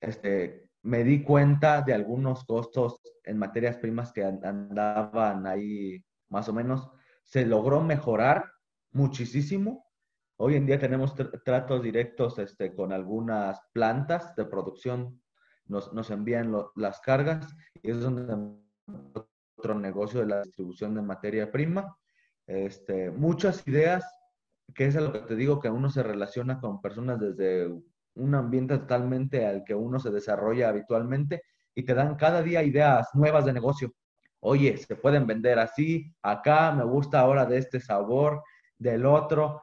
Este, 0.00 0.68
me 0.82 1.02
di 1.02 1.22
cuenta 1.24 1.82
de 1.82 1.92
algunos 1.92 2.44
costos 2.44 3.00
en 3.24 3.38
materias 3.38 3.76
primas 3.78 4.12
que 4.12 4.24
andaban 4.24 5.46
ahí 5.46 6.02
más 6.28 6.48
o 6.48 6.52
menos. 6.52 6.88
Se 7.24 7.44
logró 7.44 7.82
mejorar 7.82 8.44
muchísimo. 8.92 9.84
Hoy 10.36 10.54
en 10.54 10.66
día 10.66 10.78
tenemos 10.78 11.14
tratos 11.44 11.82
directos 11.82 12.38
este, 12.38 12.74
con 12.74 12.92
algunas 12.92 13.60
plantas 13.72 14.36
de 14.36 14.44
producción. 14.44 15.20
Nos, 15.66 15.92
nos 15.92 16.10
envían 16.10 16.54
las 16.76 17.00
cargas 17.00 17.54
y 17.82 17.90
es 17.90 18.00
donde 18.00 18.24
otro 19.58 19.78
negocio 19.78 20.20
de 20.20 20.26
la 20.26 20.42
distribución 20.42 20.94
de 20.94 21.02
materia 21.02 21.50
prima. 21.50 21.96
Este, 22.46 23.10
muchas 23.10 23.66
ideas, 23.66 24.04
que 24.74 24.86
es 24.86 24.96
a 24.96 25.00
lo 25.00 25.12
que 25.12 25.20
te 25.20 25.36
digo, 25.36 25.60
que 25.60 25.68
uno 25.68 25.90
se 25.90 26.02
relaciona 26.02 26.60
con 26.60 26.80
personas 26.80 27.18
desde 27.18 27.68
un 28.14 28.34
ambiente 28.34 28.78
totalmente 28.78 29.44
al 29.46 29.64
que 29.64 29.74
uno 29.74 29.98
se 29.98 30.10
desarrolla 30.10 30.68
habitualmente 30.68 31.42
y 31.74 31.82
te 31.82 31.94
dan 31.94 32.16
cada 32.16 32.42
día 32.42 32.62
ideas 32.62 33.08
nuevas 33.14 33.44
de 33.44 33.52
negocio. 33.52 33.92
Oye, 34.40 34.76
se 34.76 34.96
pueden 34.96 35.26
vender 35.26 35.58
así, 35.58 36.14
acá 36.22 36.72
me 36.72 36.84
gusta 36.84 37.20
ahora 37.20 37.44
de 37.44 37.58
este 37.58 37.80
sabor, 37.80 38.42
del 38.78 39.04
otro, 39.06 39.62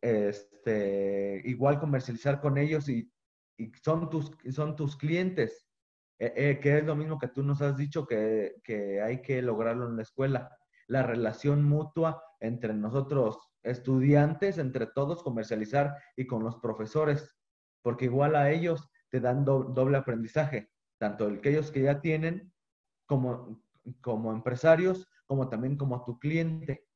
este, 0.00 1.40
igual 1.44 1.78
comercializar 1.78 2.40
con 2.40 2.58
ellos 2.58 2.88
y, 2.88 3.10
y 3.56 3.70
son, 3.82 4.10
tus, 4.10 4.32
son 4.50 4.74
tus 4.74 4.96
clientes, 4.96 5.69
eh, 6.20 6.34
eh, 6.36 6.60
que 6.60 6.78
es 6.78 6.84
lo 6.84 6.94
mismo 6.94 7.18
que 7.18 7.28
tú 7.28 7.42
nos 7.42 7.62
has 7.62 7.78
dicho 7.78 8.06
que, 8.06 8.56
que 8.62 9.00
hay 9.00 9.22
que 9.22 9.40
lograrlo 9.40 9.88
en 9.88 9.96
la 9.96 10.02
escuela, 10.02 10.54
la 10.86 11.02
relación 11.02 11.64
mutua 11.64 12.22
entre 12.40 12.74
nosotros 12.74 13.38
estudiantes, 13.62 14.58
entre 14.58 14.86
todos, 14.86 15.22
comercializar 15.22 15.96
y 16.16 16.26
con 16.26 16.44
los 16.44 16.56
profesores, 16.56 17.38
porque 17.80 18.04
igual 18.04 18.36
a 18.36 18.50
ellos 18.50 18.86
te 19.08 19.20
dan 19.20 19.46
doble 19.46 19.96
aprendizaje, 19.96 20.70
tanto 20.98 21.26
el 21.26 21.40
que 21.40 21.50
ellos 21.50 21.70
que 21.70 21.82
ya 21.82 22.02
tienen 22.02 22.52
como, 23.06 23.62
como 24.02 24.32
empresarios, 24.32 25.08
como 25.26 25.48
también 25.48 25.78
como 25.78 26.04
tu 26.04 26.18
cliente. 26.18 26.86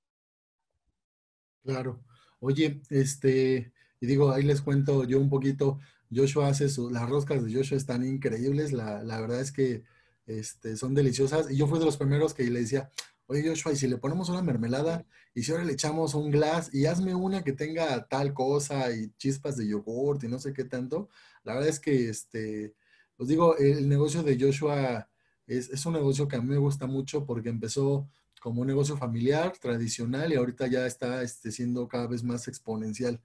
Claro. 1.62 2.04
Oye, 2.40 2.83
este, 2.90 3.73
y 4.00 4.07
digo, 4.07 4.33
ahí 4.33 4.43
les 4.43 4.61
cuento 4.61 5.04
yo 5.04 5.19
un 5.19 5.31
poquito, 5.31 5.78
Joshua 6.14 6.49
hace 6.49 6.68
sus, 6.68 6.92
las 6.92 7.09
roscas 7.09 7.44
de 7.44 7.54
Joshua 7.54 7.76
están 7.76 8.04
increíbles, 8.04 8.73
la, 8.73 9.02
la 9.02 9.21
verdad 9.21 9.40
es 9.40 9.52
que 9.52 9.85
este, 10.26 10.76
son 10.76 10.94
deliciosas. 10.94 11.50
Y 11.50 11.56
yo 11.56 11.66
fui 11.66 11.78
de 11.78 11.85
los 11.85 11.97
primeros 11.97 12.35
que 12.35 12.44
le 12.44 12.61
decía, 12.61 12.90
oye 13.26 13.47
Joshua, 13.47 13.73
y 13.73 13.76
si 13.76 13.88
le 13.88 13.99
ponemos 13.99 14.28
una 14.28 14.42
mermelada, 14.42 15.06
y 15.35 15.42
si 15.42 15.52
ahora 15.52 15.64
le 15.64 15.73
echamos 15.73 16.14
un 16.14 16.30
glass, 16.30 16.73
y 16.75 16.87
hazme 16.87 17.14
una 17.14 17.42
que 17.42 17.52
tenga 17.52 18.06
tal 18.06 18.35
cosa, 18.35 18.94
y 18.94 19.11
chispas 19.16 19.56
de 19.56 19.66
yogurt, 19.66 20.25
y 20.25 20.28
no 20.28 20.38
sé 20.38 20.52
qué 20.52 20.64
tanto. 20.64 21.09
La 21.42 21.54
verdad 21.54 21.68
es 21.71 21.80
que, 21.80 22.09
este, 22.09 22.75
os 23.16 23.28
digo, 23.28 23.56
el 23.56 23.88
negocio 23.88 24.23
de 24.23 24.38
Joshua 24.38 25.09
es, 25.47 25.71
es 25.71 25.87
un 25.87 25.94
negocio 25.94 26.28
que 26.28 26.37
a 26.37 26.40
mí 26.40 26.49
me 26.49 26.59
gusta 26.59 26.87
mucho 26.87 27.25
porque 27.26 27.49
empezó 27.49 28.09
como 28.40 28.61
un 28.61 28.66
negocio 28.66 28.97
familiar, 28.97 29.52
tradicional, 29.59 30.33
y 30.33 30.37
ahorita 30.37 30.66
ya 30.66 30.87
está 30.87 31.23
este, 31.23 31.50
siendo 31.50 31.88
cada 31.88 32.06
vez 32.06 32.23
más 32.23 32.47
exponencial, 32.47 33.21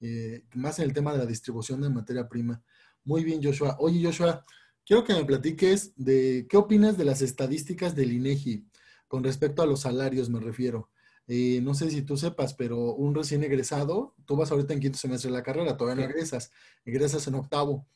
eh, 0.00 0.44
más 0.54 0.78
en 0.78 0.86
el 0.86 0.92
tema 0.92 1.12
de 1.12 1.18
la 1.18 1.26
distribución 1.26 1.80
de 1.80 1.90
materia 1.90 2.28
prima. 2.28 2.62
Muy 3.04 3.24
bien, 3.24 3.42
Joshua. 3.42 3.76
Oye, 3.78 4.04
Joshua, 4.04 4.44
quiero 4.84 5.04
que 5.04 5.14
me 5.14 5.24
platiques 5.24 5.92
de 5.96 6.46
qué 6.48 6.56
opinas 6.56 6.96
de 6.98 7.04
las 7.04 7.22
estadísticas 7.22 7.94
del 7.94 8.12
INEGI 8.12 8.66
con 9.08 9.24
respecto 9.24 9.62
a 9.62 9.66
los 9.66 9.80
salarios, 9.80 10.30
me 10.30 10.40
refiero. 10.40 10.90
Eh, 11.26 11.60
no 11.62 11.74
sé 11.74 11.90
si 11.90 12.02
tú 12.02 12.16
sepas, 12.16 12.54
pero 12.54 12.94
un 12.94 13.14
recién 13.14 13.44
egresado, 13.44 14.14
tú 14.24 14.36
vas 14.36 14.50
ahorita 14.50 14.74
en 14.74 14.80
quinto 14.80 14.98
semestre 14.98 15.30
de 15.30 15.36
la 15.36 15.42
carrera, 15.42 15.76
todavía 15.76 16.04
no 16.04 16.10
egresas, 16.10 16.50
egresas 16.84 17.26
en 17.26 17.34
octavo. 17.34 17.86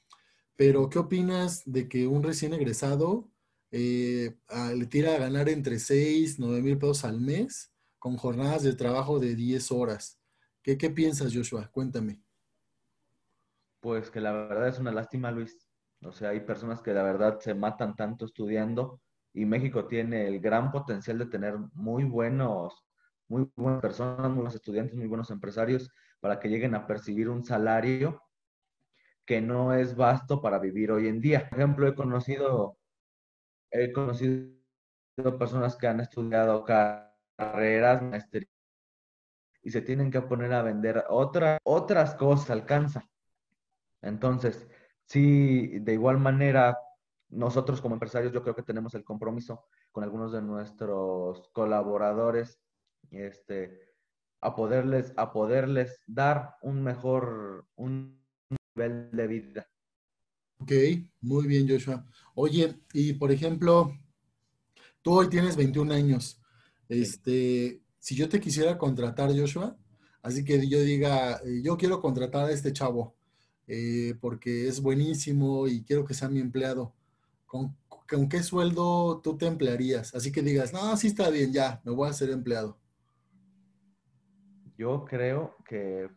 Pero, 0.57 0.89
¿qué 0.89 1.01
opinas 1.01 1.63
de 1.67 1.89
que 1.89 2.07
un 2.07 2.23
recién 2.23 2.55
egresado 2.55 3.29
eh, 3.77 4.37
le 4.77 4.87
tira 4.87 5.17
a 5.17 5.19
ganar 5.19 5.49
entre 5.49 5.81
6, 5.81 6.39
9 6.39 6.63
mil 6.63 6.79
pesos 6.79 7.05
al 7.05 7.21
mes 7.21 7.73
con 7.99 8.17
jornadas 8.17 8.63
de 8.63 8.75
trabajo 8.75 9.19
de 9.19 9.35
10 9.35 9.73
horas. 9.73 10.21
¿Qué, 10.65 10.79
¿Qué 10.79 10.89
piensas, 10.89 11.35
Joshua? 11.35 11.69
Cuéntame. 11.71 12.23
Pues 13.81 14.11
que 14.11 14.19
la 14.19 14.33
verdad 14.33 14.69
es 14.69 14.79
una 14.79 14.93
lástima, 14.93 15.31
Luis. 15.31 15.69
O 16.03 16.11
sea, 16.11 16.31
hay 16.31 16.41
personas 16.41 16.81
que 16.81 16.95
la 16.95 17.03
verdad 17.03 17.39
se 17.39 17.55
matan 17.55 17.95
tanto 17.95 18.25
estudiando 18.25 19.03
y 19.35 19.45
México 19.45 19.87
tiene 19.87 20.27
el 20.27 20.41
gran 20.41 20.73
potencial 20.73 21.19
de 21.19 21.27
tener 21.27 21.59
muy 21.75 22.05
buenos, 22.05 22.83
muy 23.29 23.47
buenas 23.57 23.83
personas, 23.83 24.27
muy 24.29 24.37
buenos 24.37 24.55
estudiantes, 24.55 24.97
muy 24.97 25.07
buenos 25.07 25.31
empresarios 25.31 25.91
para 26.21 26.41
que 26.41 26.49
lleguen 26.49 26.75
a 26.75 26.87
percibir 26.87 27.29
un 27.29 27.45
salario 27.45 28.23
que 29.27 29.43
no 29.43 29.75
es 29.75 29.95
vasto 29.95 30.41
para 30.41 30.59
vivir 30.59 30.93
hoy 30.93 31.09
en 31.09 31.21
día. 31.21 31.47
Por 31.51 31.59
ejemplo, 31.59 31.87
he 31.87 31.95
conocido 31.95 32.79
he 33.71 33.93
conocido 33.93 34.55
personas 35.39 35.77
que 35.77 35.89
han 35.89 36.01
estudiado 36.01 36.65
carreras, 36.65 38.03
maestrías, 38.03 38.54
y 39.65 39.71
se 39.71 39.81
tienen 39.81 40.11
que 40.11 40.21
poner 40.21 40.53
a 40.53 40.63
vender 40.63 41.05
otra, 41.09 41.59
otras 41.65 42.15
cosas, 42.15 42.51
alcanza. 42.51 43.09
Entonces, 44.03 44.69
sí, 45.07 45.79
de 45.81 45.95
igual 45.95 46.19
manera, 46.19 46.79
nosotros 47.31 47.81
como 47.81 47.95
empresarios 47.95 48.33
yo 48.33 48.43
creo 48.43 48.55
que 48.55 48.63
tenemos 48.63 48.95
el 48.95 49.05
compromiso 49.05 49.65
con 49.91 50.05
algunos 50.05 50.33
de 50.33 50.43
nuestros 50.43 51.49
colaboradores 51.53 52.61
este, 53.11 53.95
a, 54.43 54.55
poderles, 54.55 55.15
a 55.17 55.33
poderles 55.33 55.99
dar 56.07 56.57
un 56.61 56.83
mejor 56.83 57.67
un 57.77 58.23
nivel 58.77 59.11
de 59.13 59.27
vida. 59.27 59.69
Ok, 60.59 60.73
muy 61.23 61.47
bien 61.47 61.67
Joshua. 61.67 62.05
Oye, 62.35 62.81
y 62.93 63.15
por 63.15 63.33
ejemplo, 63.33 63.93
tú 65.01 65.19
hoy 65.19 65.29
tienes 65.29 65.57
21 65.57 65.95
años. 65.95 66.41
Este, 66.89 67.84
si 68.05 68.15
yo 68.15 68.29
te 68.29 68.39
quisiera 68.39 68.77
contratar, 68.77 69.31
Joshua, 69.35 69.79
así 70.21 70.45
que 70.45 70.69
yo 70.69 70.79
diga, 70.81 71.41
eh, 71.43 71.63
yo 71.63 71.79
quiero 71.79 72.03
contratar 72.03 72.45
a 72.45 72.51
este 72.51 72.71
chavo 72.71 73.17
eh, 73.67 74.15
porque 74.21 74.69
es 74.69 74.83
buenísimo 74.83 75.67
y 75.67 75.83
quiero 75.85 76.05
que 76.05 76.13
sea 76.13 76.29
mi 76.29 76.39
empleado. 76.39 76.93
¿Con, 77.47 77.75
¿Con, 77.89 78.29
qué 78.29 78.43
sueldo 78.43 79.23
tú 79.23 79.39
te 79.39 79.47
emplearías? 79.47 80.15
Así 80.15 80.31
que 80.31 80.43
digas, 80.43 80.71
no, 80.75 80.95
sí 80.99 81.07
está 81.07 81.31
bien, 81.31 81.51
ya, 81.51 81.81
me 81.83 81.93
voy 81.93 82.07
a 82.07 82.11
hacer 82.11 82.29
empleado. 82.29 82.79
Yo 84.77 85.07
creo 85.07 85.57
que 85.67 86.11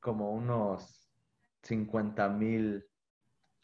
como 0.00 0.32
unos 0.32 1.12
50 1.62 2.28
mil 2.30 2.84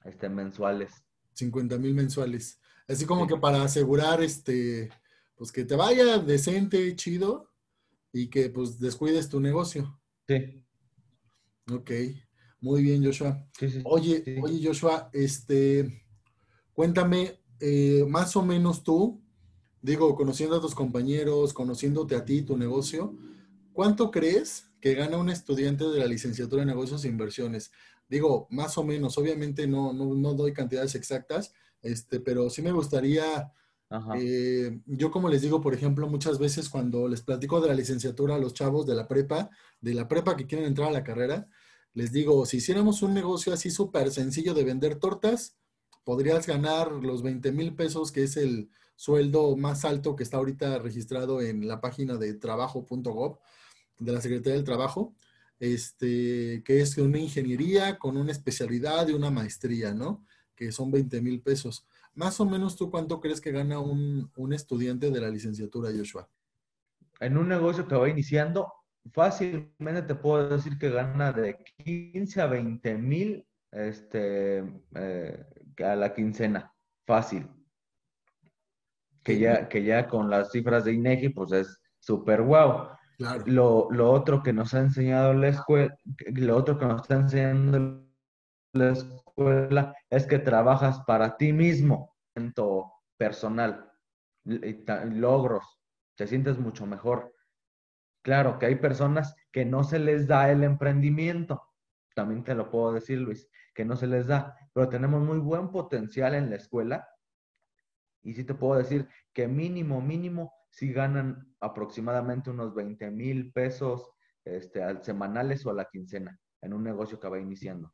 este, 0.04 0.28
mensuales. 0.28 1.02
50 1.32 1.78
mil 1.78 1.94
mensuales. 1.94 2.60
Así 2.86 3.06
como 3.06 3.26
que 3.26 3.36
para 3.36 3.64
asegurar 3.64 4.22
este, 4.22 4.88
pues 5.34 5.50
que 5.50 5.64
te 5.64 5.74
vaya 5.74 6.18
decente, 6.18 6.94
chido, 6.94 7.50
y 8.12 8.28
que 8.28 8.50
pues 8.50 8.78
descuides 8.78 9.28
tu 9.28 9.40
negocio. 9.40 10.00
Sí. 10.26 10.62
Ok, 11.70 11.90
muy 12.60 12.82
bien, 12.82 13.04
Joshua. 13.04 13.44
oye, 13.84 14.40
oye, 14.42 14.66
Joshua, 14.66 15.10
este, 15.12 16.04
cuéntame, 16.72 17.40
eh, 17.60 18.04
más 18.08 18.36
o 18.36 18.42
menos 18.42 18.82
tú, 18.82 19.22
digo, 19.82 20.14
conociendo 20.14 20.56
a 20.56 20.60
tus 20.60 20.74
compañeros, 20.74 21.52
conociéndote 21.52 22.14
a 22.14 22.24
ti, 22.24 22.42
tu 22.42 22.56
negocio, 22.56 23.16
¿cuánto 23.72 24.10
crees 24.10 24.70
que 24.80 24.94
gana 24.94 25.16
un 25.16 25.30
estudiante 25.30 25.84
de 25.84 25.98
la 25.98 26.06
licenciatura 26.06 26.60
de 26.60 26.66
negocios 26.66 27.04
e 27.04 27.08
inversiones? 27.08 27.72
Digo, 28.08 28.46
más 28.50 28.78
o 28.78 28.84
menos, 28.84 29.18
obviamente 29.18 29.66
no, 29.66 29.92
no, 29.92 30.34
doy 30.34 30.52
cantidades 30.52 30.94
exactas, 30.94 31.52
este, 31.82 32.20
pero 32.20 32.48
sí 32.50 32.62
me 32.62 32.72
gustaría, 32.72 33.52
eh, 34.18 34.80
yo 34.86 35.10
como 35.10 35.28
les 35.28 35.42
digo, 35.42 35.60
por 35.60 35.74
ejemplo, 35.74 36.08
muchas 36.08 36.38
veces 36.38 36.68
cuando 36.68 37.08
les 37.08 37.22
platico 37.22 37.60
de 37.60 37.68
la 37.68 37.74
licenciatura 37.74 38.34
a 38.34 38.38
los 38.38 38.52
chavos 38.52 38.86
de 38.86 38.94
la 38.94 39.06
prepa, 39.06 39.50
de 39.80 39.94
la 39.94 40.08
prepa 40.08 40.36
que 40.36 40.46
quieren 40.46 40.66
entrar 40.66 40.88
a 40.88 40.92
la 40.92 41.04
carrera, 41.04 41.48
les 41.94 42.12
digo, 42.12 42.44
si 42.46 42.58
hiciéramos 42.58 43.02
un 43.02 43.14
negocio 43.14 43.52
así 43.52 43.70
súper 43.70 44.10
sencillo 44.10 44.54
de 44.54 44.64
vender 44.64 44.96
tortas, 44.96 45.56
podrías 46.04 46.46
ganar 46.46 46.92
los 46.92 47.22
20 47.22 47.52
mil 47.52 47.74
pesos, 47.74 48.12
que 48.12 48.24
es 48.24 48.36
el 48.36 48.70
sueldo 48.96 49.56
más 49.56 49.84
alto 49.84 50.16
que 50.16 50.22
está 50.22 50.38
ahorita 50.38 50.78
registrado 50.78 51.40
en 51.40 51.66
la 51.68 51.80
página 51.80 52.16
de 52.16 52.34
trabajo.gov 52.34 53.38
de 53.98 54.12
la 54.12 54.20
Secretaría 54.20 54.54
del 54.54 54.64
Trabajo 54.64 55.14
este, 55.58 56.62
que 56.64 56.80
es 56.80 56.96
una 56.98 57.18
ingeniería 57.18 57.98
con 57.98 58.16
una 58.16 58.32
especialidad 58.32 59.08
y 59.08 59.12
una 59.12 59.30
maestría, 59.30 59.94
¿no? 59.94 60.24
Que 60.56 60.72
son 60.72 60.90
20 60.90 61.20
mil 61.20 61.40
pesos. 61.42 61.86
Más 62.14 62.40
o 62.40 62.46
menos, 62.46 62.76
¿tú 62.76 62.90
cuánto 62.90 63.20
crees 63.20 63.42
que 63.42 63.52
gana 63.52 63.78
un, 63.78 64.30
estudiante 64.52 65.10
de 65.10 65.20
la 65.20 65.28
licenciatura, 65.28 65.90
Joshua? 65.94 66.28
En 67.20 67.36
un 67.36 67.48
negocio 67.48 67.86
que 67.86 67.94
va 67.94 68.08
iniciando, 68.08 68.72
fácilmente 69.12 70.02
te 70.02 70.14
puedo 70.14 70.48
decir 70.48 70.78
que 70.78 70.88
gana 70.88 71.32
de 71.32 71.58
15 71.84 72.40
a 72.40 72.46
20 72.46 72.96
mil 72.96 73.46
este, 73.70 74.64
eh, 74.94 75.44
a 75.84 75.94
la 75.94 76.14
quincena. 76.14 76.72
Fácil. 77.06 77.46
Que 79.22 79.38
ya, 79.38 79.68
que 79.68 79.84
ya 79.84 80.08
con 80.08 80.30
las 80.30 80.50
cifras 80.52 80.84
de 80.84 80.94
INEGI, 80.94 81.28
pues 81.30 81.52
es 81.52 81.82
súper 81.98 82.42
guau. 82.42 82.88
Lo, 83.44 83.88
otro 84.10 84.42
que 84.42 84.54
nos 84.54 84.72
ha 84.72 84.80
enseñado 84.80 85.34
la 85.34 85.48
escuela, 85.48 85.94
lo 86.32 86.56
otro 86.56 86.78
que 86.78 86.86
nos 86.86 87.02
está 87.02 87.16
enseñando 87.16 88.06
la 88.72 88.92
escuela 88.92 89.25
es 90.10 90.26
que 90.26 90.38
trabajas 90.38 91.00
para 91.06 91.36
ti 91.36 91.52
mismo, 91.52 92.16
en 92.34 92.52
tu 92.52 92.84
personal, 93.16 93.90
logros, 94.44 95.80
te 96.16 96.26
sientes 96.26 96.58
mucho 96.58 96.86
mejor. 96.86 97.34
Claro 98.22 98.58
que 98.58 98.66
hay 98.66 98.76
personas 98.76 99.34
que 99.52 99.64
no 99.64 99.84
se 99.84 99.98
les 99.98 100.26
da 100.26 100.50
el 100.50 100.64
emprendimiento, 100.64 101.62
también 102.14 102.44
te 102.44 102.54
lo 102.54 102.70
puedo 102.70 102.92
decir, 102.92 103.18
Luis, 103.18 103.48
que 103.74 103.84
no 103.84 103.94
se 103.94 104.06
les 104.06 104.26
da, 104.26 104.56
pero 104.72 104.88
tenemos 104.88 105.22
muy 105.22 105.38
buen 105.38 105.70
potencial 105.70 106.34
en 106.34 106.50
la 106.50 106.56
escuela 106.56 107.06
y 108.22 108.34
sí 108.34 108.42
te 108.42 108.54
puedo 108.54 108.76
decir 108.76 109.06
que 109.32 109.46
mínimo, 109.46 110.00
mínimo 110.00 110.52
si 110.70 110.92
ganan 110.92 111.54
aproximadamente 111.60 112.50
unos 112.50 112.74
20 112.74 113.10
mil 113.10 113.52
pesos 113.52 114.10
este, 114.44 114.82
al 114.82 115.04
semanales 115.04 115.64
o 115.64 115.70
a 115.70 115.74
la 115.74 115.84
quincena 115.84 116.38
en 116.60 116.72
un 116.72 116.82
negocio 116.82 117.20
que 117.20 117.28
va 117.28 117.38
iniciando. 117.38 117.92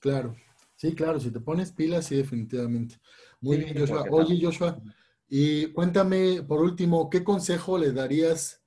Claro, 0.00 0.34
sí, 0.78 0.94
claro, 0.94 1.20
si 1.20 1.30
te 1.30 1.40
pones 1.40 1.72
pilas, 1.72 2.06
sí, 2.06 2.16
definitivamente. 2.16 2.96
Muy 3.40 3.58
bien, 3.58 3.76
Joshua. 3.78 4.04
Oye, 4.10 4.40
Joshua, 4.40 4.80
y 5.28 5.72
cuéntame, 5.72 6.42
por 6.42 6.62
último, 6.62 7.10
¿qué 7.10 7.22
consejo 7.22 7.76
le 7.76 7.92
darías 7.92 8.62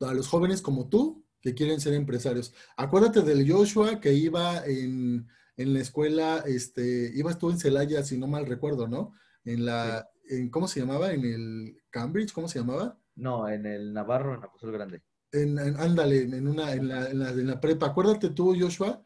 a 0.00 0.14
los 0.14 0.28
jóvenes 0.28 0.62
como 0.62 0.88
tú 0.88 1.24
que 1.40 1.54
quieren 1.54 1.80
ser 1.80 1.94
empresarios? 1.94 2.54
Acuérdate 2.76 3.22
del 3.22 3.50
Joshua 3.50 4.00
que 4.00 4.12
iba 4.12 4.64
en, 4.64 5.26
la 5.56 5.80
escuela, 5.80 6.44
este, 6.46 7.10
ibas 7.14 7.38
tú 7.38 7.50
en 7.50 7.58
Celaya, 7.58 8.04
si 8.04 8.16
no 8.16 8.28
mal 8.28 8.46
recuerdo, 8.46 8.86
¿no? 8.86 9.12
En 9.44 9.64
la, 9.64 10.08
en, 10.28 10.50
¿cómo 10.50 10.68
se 10.68 10.80
llamaba? 10.80 11.12
En 11.12 11.24
el 11.24 11.82
Cambridge, 11.90 12.32
¿cómo 12.32 12.46
se 12.46 12.60
llamaba? 12.60 12.96
No, 13.16 13.48
en 13.48 13.66
el 13.66 13.92
Navarro, 13.92 14.34
en 14.34 14.44
Apóstol 14.44 14.72
Grande. 14.72 15.02
En, 15.32 15.58
ándale, 15.58 16.22
en, 16.22 16.46
una, 16.46 16.72
en, 16.72 16.88
la, 16.88 17.10
en, 17.10 17.46
la, 17.46 17.60
prepa. 17.60 17.86
Acuérdate 17.86 18.30
tú, 18.30 18.54
Joshua. 18.58 19.04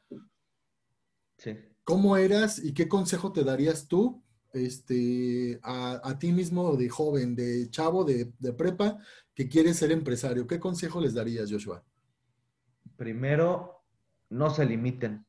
Sí. 1.38 1.56
¿Cómo 1.88 2.18
eras 2.18 2.62
y 2.62 2.74
qué 2.74 2.86
consejo 2.86 3.32
te 3.32 3.44
darías 3.44 3.88
tú 3.88 4.22
este, 4.52 5.58
a, 5.62 6.18
ti 6.18 6.32
mismo 6.32 6.76
de 6.76 6.90
joven, 6.90 7.34
de 7.34 7.70
chavo, 7.70 8.04
de, 8.04 8.26
prepa, 8.52 8.98
que 9.34 9.48
quieres 9.48 9.78
ser 9.78 9.90
empresario? 9.90 10.46
¿Qué 10.46 10.60
consejo 10.60 11.00
les 11.00 11.14
darías, 11.14 11.50
Joshua? 11.50 11.82
Primero, 12.98 13.86
no 14.28 14.50
se 14.50 14.66
limiten. 14.66 15.24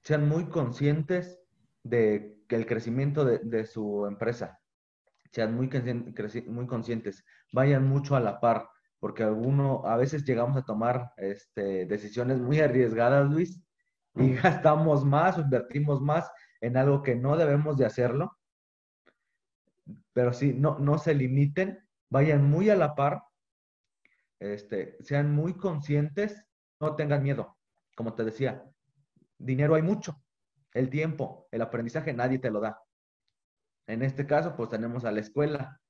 Sean 0.00 0.28
muy 0.28 0.46
conscientes 0.46 1.38
de 1.84 2.36
que 2.48 2.56
el 2.56 2.66
crecimiento 2.66 3.24
de, 3.24 3.64
su 3.64 4.04
empresa 4.04 4.58
sean 5.30 5.54
muy, 5.54 5.70
muy 6.48 6.66
conscientes, 6.66 7.24
vayan 7.52 7.86
mucho 7.86 8.16
a 8.16 8.20
la 8.20 8.40
par, 8.40 8.68
porque 8.98 9.22
alguno, 9.22 9.86
a 9.86 9.96
veces 9.96 10.24
llegamos 10.24 10.56
a 10.56 10.64
tomar 10.64 11.12
este, 11.16 11.86
decisiones 11.86 12.40
muy 12.40 12.58
arriesgadas, 12.58 13.30
Luis, 13.30 13.62
y 14.14 14.34
gastamos 14.34 15.04
más 15.04 15.38
invertimos 15.38 16.00
más 16.00 16.30
en 16.60 16.76
algo 16.76 17.02
que 17.02 17.14
no 17.14 17.36
debemos 17.36 17.76
de 17.76 17.86
hacerlo. 17.86 18.38
Pero 20.12 20.32
sí, 20.32 20.52
no, 20.52 20.78
no 20.78 20.98
se 20.98 21.14
limiten, 21.14 21.86
vayan 22.10 22.44
muy 22.44 22.70
a 22.70 22.76
la 22.76 22.94
par, 22.94 23.22
este, 24.38 24.96
sean 25.02 25.34
muy 25.34 25.54
conscientes, 25.54 26.44
no 26.80 26.94
tengan 26.94 27.22
miedo. 27.22 27.58
Como 27.96 28.14
te 28.14 28.24
decía, 28.24 28.64
dinero 29.38 29.74
hay 29.74 29.82
mucho, 29.82 30.22
el 30.72 30.88
tiempo, 30.88 31.48
el 31.50 31.62
aprendizaje 31.62 32.12
nadie 32.12 32.38
te 32.38 32.50
lo 32.50 32.60
da. 32.60 32.80
En 33.86 34.02
este 34.02 34.26
caso, 34.26 34.54
pues 34.56 34.68
tenemos 34.70 35.04
a 35.04 35.12
la 35.12 35.20
escuela 35.20 35.80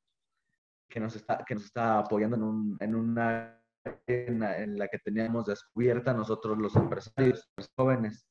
que 0.88 1.00
nos 1.00 1.16
está, 1.16 1.44
que 1.46 1.54
nos 1.54 1.64
está 1.64 1.98
apoyando 1.98 2.36
en, 2.36 2.42
un, 2.42 2.76
en 2.80 2.94
una 2.94 3.61
en 4.06 4.78
la 4.78 4.88
que 4.88 4.98
teníamos 4.98 5.46
descubierta 5.46 6.14
nosotros 6.14 6.58
los 6.58 6.76
empresarios, 6.76 7.48
los 7.56 7.70
jóvenes. 7.76 8.26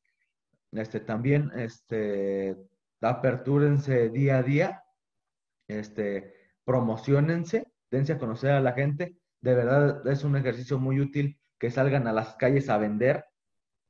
Este, 0.71 0.99
también, 1.01 1.51
este, 1.55 2.57
apertúrense 3.01 4.09
día 4.09 4.37
a 4.37 4.43
día, 4.43 4.83
este, 5.67 6.33
promocionense, 6.63 7.71
dense 7.89 8.13
a 8.13 8.19
conocer 8.19 8.51
a 8.51 8.61
la 8.61 8.73
gente. 8.73 9.17
De 9.41 9.55
verdad 9.55 10.07
es 10.07 10.23
un 10.23 10.35
ejercicio 10.35 10.79
muy 10.79 10.99
útil 10.99 11.39
que 11.59 11.71
salgan 11.71 12.07
a 12.07 12.13
las 12.13 12.35
calles 12.35 12.69
a 12.69 12.77
vender, 12.77 13.25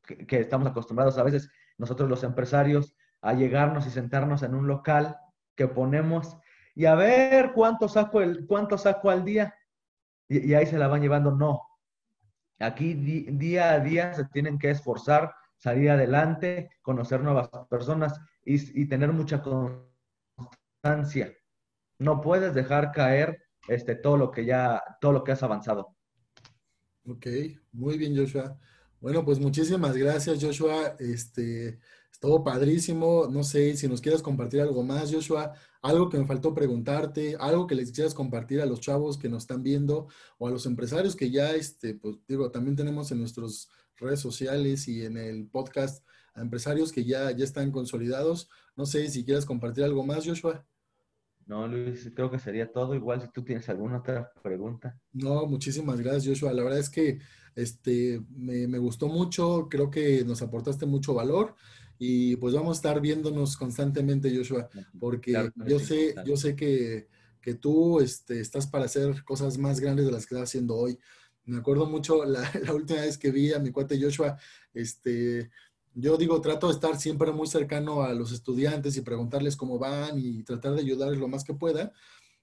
que, 0.03 0.39
estamos 0.39 0.67
acostumbrados 0.67 1.17
a 1.17 1.23
veces 1.23 1.49
nosotros 1.77 2.09
los 2.09 2.23
empresarios 2.23 2.95
a 3.21 3.33
llegarnos 3.33 3.85
y 3.87 3.91
sentarnos 3.91 4.43
en 4.43 4.55
un 4.55 4.67
local 4.67 5.17
que 5.55 5.67
ponemos 5.67 6.37
y 6.73 6.85
a 6.85 6.95
ver 6.95 7.51
cuánto 7.53 7.87
saco, 7.87 8.21
el, 8.21 8.45
cuánto 8.47 8.77
saco 8.77 9.09
al 9.09 9.23
día. 9.23 9.53
Y, 10.31 10.53
ahí 10.53 10.65
se 10.65 10.77
la 10.77 10.87
van 10.87 11.01
llevando. 11.01 11.31
No. 11.31 11.61
Aquí 12.59 12.93
día 12.93 13.73
a 13.73 13.79
día 13.79 14.13
se 14.13 14.23
tienen 14.25 14.57
que 14.57 14.69
esforzar, 14.69 15.33
salir 15.57 15.89
adelante, 15.89 16.69
conocer 16.81 17.21
nuevas 17.21 17.49
personas 17.69 18.17
y, 18.45 18.87
tener 18.87 19.11
mucha 19.11 19.41
constancia. 19.41 21.33
No 21.99 22.21
puedes 22.21 22.53
dejar 22.53 22.93
caer 22.93 23.43
este, 23.67 23.95
todo 23.95 24.15
lo 24.15 24.31
que 24.31 24.45
ya, 24.45 24.81
todo 25.01 25.11
lo 25.11 25.23
que 25.23 25.33
has 25.33 25.43
avanzado. 25.43 25.97
Ok, 27.05 27.27
muy 27.73 27.97
bien, 27.97 28.15
Joshua. 28.15 28.57
Bueno, 29.01 29.25
pues 29.25 29.37
muchísimas 29.39 29.97
gracias, 29.97 30.41
Joshua. 30.41 30.95
Este, 30.99 31.79
Estuvo 32.21 32.43
padrísimo. 32.43 33.27
No 33.31 33.43
sé 33.43 33.75
si 33.75 33.87
nos 33.87 33.99
quieres 33.99 34.21
compartir 34.21 34.61
algo 34.61 34.83
más, 34.83 35.11
Joshua. 35.11 35.55
Algo 35.81 36.07
que 36.07 36.19
me 36.19 36.27
faltó 36.27 36.53
preguntarte, 36.53 37.35
algo 37.39 37.65
que 37.65 37.73
les 37.73 37.89
quisieras 37.89 38.13
compartir 38.13 38.61
a 38.61 38.67
los 38.67 38.79
chavos 38.79 39.17
que 39.17 39.27
nos 39.27 39.41
están 39.41 39.63
viendo 39.63 40.07
o 40.37 40.47
a 40.47 40.51
los 40.51 40.67
empresarios 40.67 41.15
que 41.15 41.31
ya, 41.31 41.55
este, 41.55 41.95
pues 41.95 42.17
digo, 42.27 42.51
también 42.51 42.75
tenemos 42.75 43.11
en 43.11 43.21
nuestras 43.21 43.69
redes 43.95 44.19
sociales 44.19 44.87
y 44.87 45.03
en 45.03 45.17
el 45.17 45.47
podcast 45.47 46.05
a 46.35 46.41
empresarios 46.41 46.91
que 46.91 47.05
ya, 47.05 47.31
ya 47.31 47.43
están 47.43 47.71
consolidados. 47.71 48.51
No 48.75 48.85
sé 48.85 49.09
si 49.09 49.25
quieres 49.25 49.47
compartir 49.47 49.83
algo 49.83 50.05
más, 50.05 50.23
Joshua. 50.23 50.63
No, 51.47 51.67
Luis, 51.67 52.11
creo 52.13 52.29
que 52.29 52.37
sería 52.37 52.71
todo. 52.71 52.93
Igual 52.93 53.23
si 53.23 53.29
tú 53.29 53.43
tienes 53.43 53.67
alguna 53.67 53.97
otra 53.97 54.31
pregunta. 54.43 54.95
No, 55.11 55.47
muchísimas 55.47 55.99
gracias, 55.99 56.27
Joshua. 56.27 56.53
La 56.53 56.61
verdad 56.61 56.77
es 56.81 56.91
que 56.91 57.17
este, 57.55 58.21
me, 58.29 58.67
me 58.67 58.77
gustó 58.77 59.07
mucho, 59.07 59.67
creo 59.71 59.89
que 59.89 60.23
nos 60.23 60.43
aportaste 60.43 60.85
mucho 60.85 61.15
valor 61.15 61.55
y 62.03 62.35
pues 62.37 62.55
vamos 62.55 62.77
a 62.77 62.79
estar 62.79 62.99
viéndonos 62.99 63.55
constantemente, 63.55 64.35
Joshua, 64.35 64.67
porque 64.99 65.33
Claro 65.33 65.51
yo 65.67 65.77
sí, 65.77 65.85
sé, 65.85 66.13
claro. 66.13 66.27
yo 66.27 66.35
sé 66.35 66.55
que, 66.55 67.07
que 67.39 67.53
tú 67.53 67.99
este, 67.99 68.39
estás 68.39 68.65
para 68.65 68.85
hacer 68.85 69.23
cosas 69.23 69.59
más 69.59 69.79
grandes 69.79 70.07
de 70.07 70.11
las 70.11 70.25
que 70.25 70.33
estás 70.33 70.49
haciendo 70.49 70.75
hoy. 70.77 70.97
Me 71.45 71.57
acuerdo 71.57 71.85
mucho 71.85 72.25
la, 72.25 72.41
la 72.65 72.73
última 72.73 73.01
vez 73.01 73.19
que 73.19 73.29
vi 73.29 73.53
a 73.53 73.59
mi 73.59 73.69
cuate 73.69 74.01
Joshua, 74.01 74.35
este, 74.73 75.51
yo 75.93 76.17
digo, 76.17 76.41
trato 76.41 76.69
de 76.69 76.73
estar 76.73 76.99
siempre 76.99 77.31
muy 77.33 77.45
cercano 77.45 78.01
a 78.01 78.15
los 78.15 78.31
estudiantes 78.31 78.97
y 78.97 79.01
preguntarles 79.01 79.55
cómo 79.55 79.77
van 79.77 80.17
y 80.17 80.41
tratar 80.41 80.73
de 80.73 80.81
ayudarles 80.81 81.19
lo 81.19 81.27
más 81.27 81.43
que 81.43 81.53
pueda. 81.53 81.93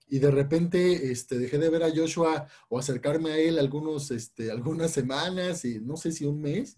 Y 0.06 0.20
de 0.20 0.30
repente 0.30 1.10
este, 1.10 1.36
dejé 1.36 1.58
de 1.58 1.68
ver 1.68 1.82
a 1.82 1.90
Joshua 1.92 2.46
o 2.68 2.78
acercarme 2.78 3.32
a 3.32 3.38
él 3.38 3.58
algunos, 3.58 4.12
este, 4.12 4.52
algunas 4.52 4.92
semanas 4.92 5.64
y 5.64 5.80
no 5.80 5.96
sé 5.96 6.12
si 6.12 6.26
un 6.26 6.40
mes, 6.40 6.76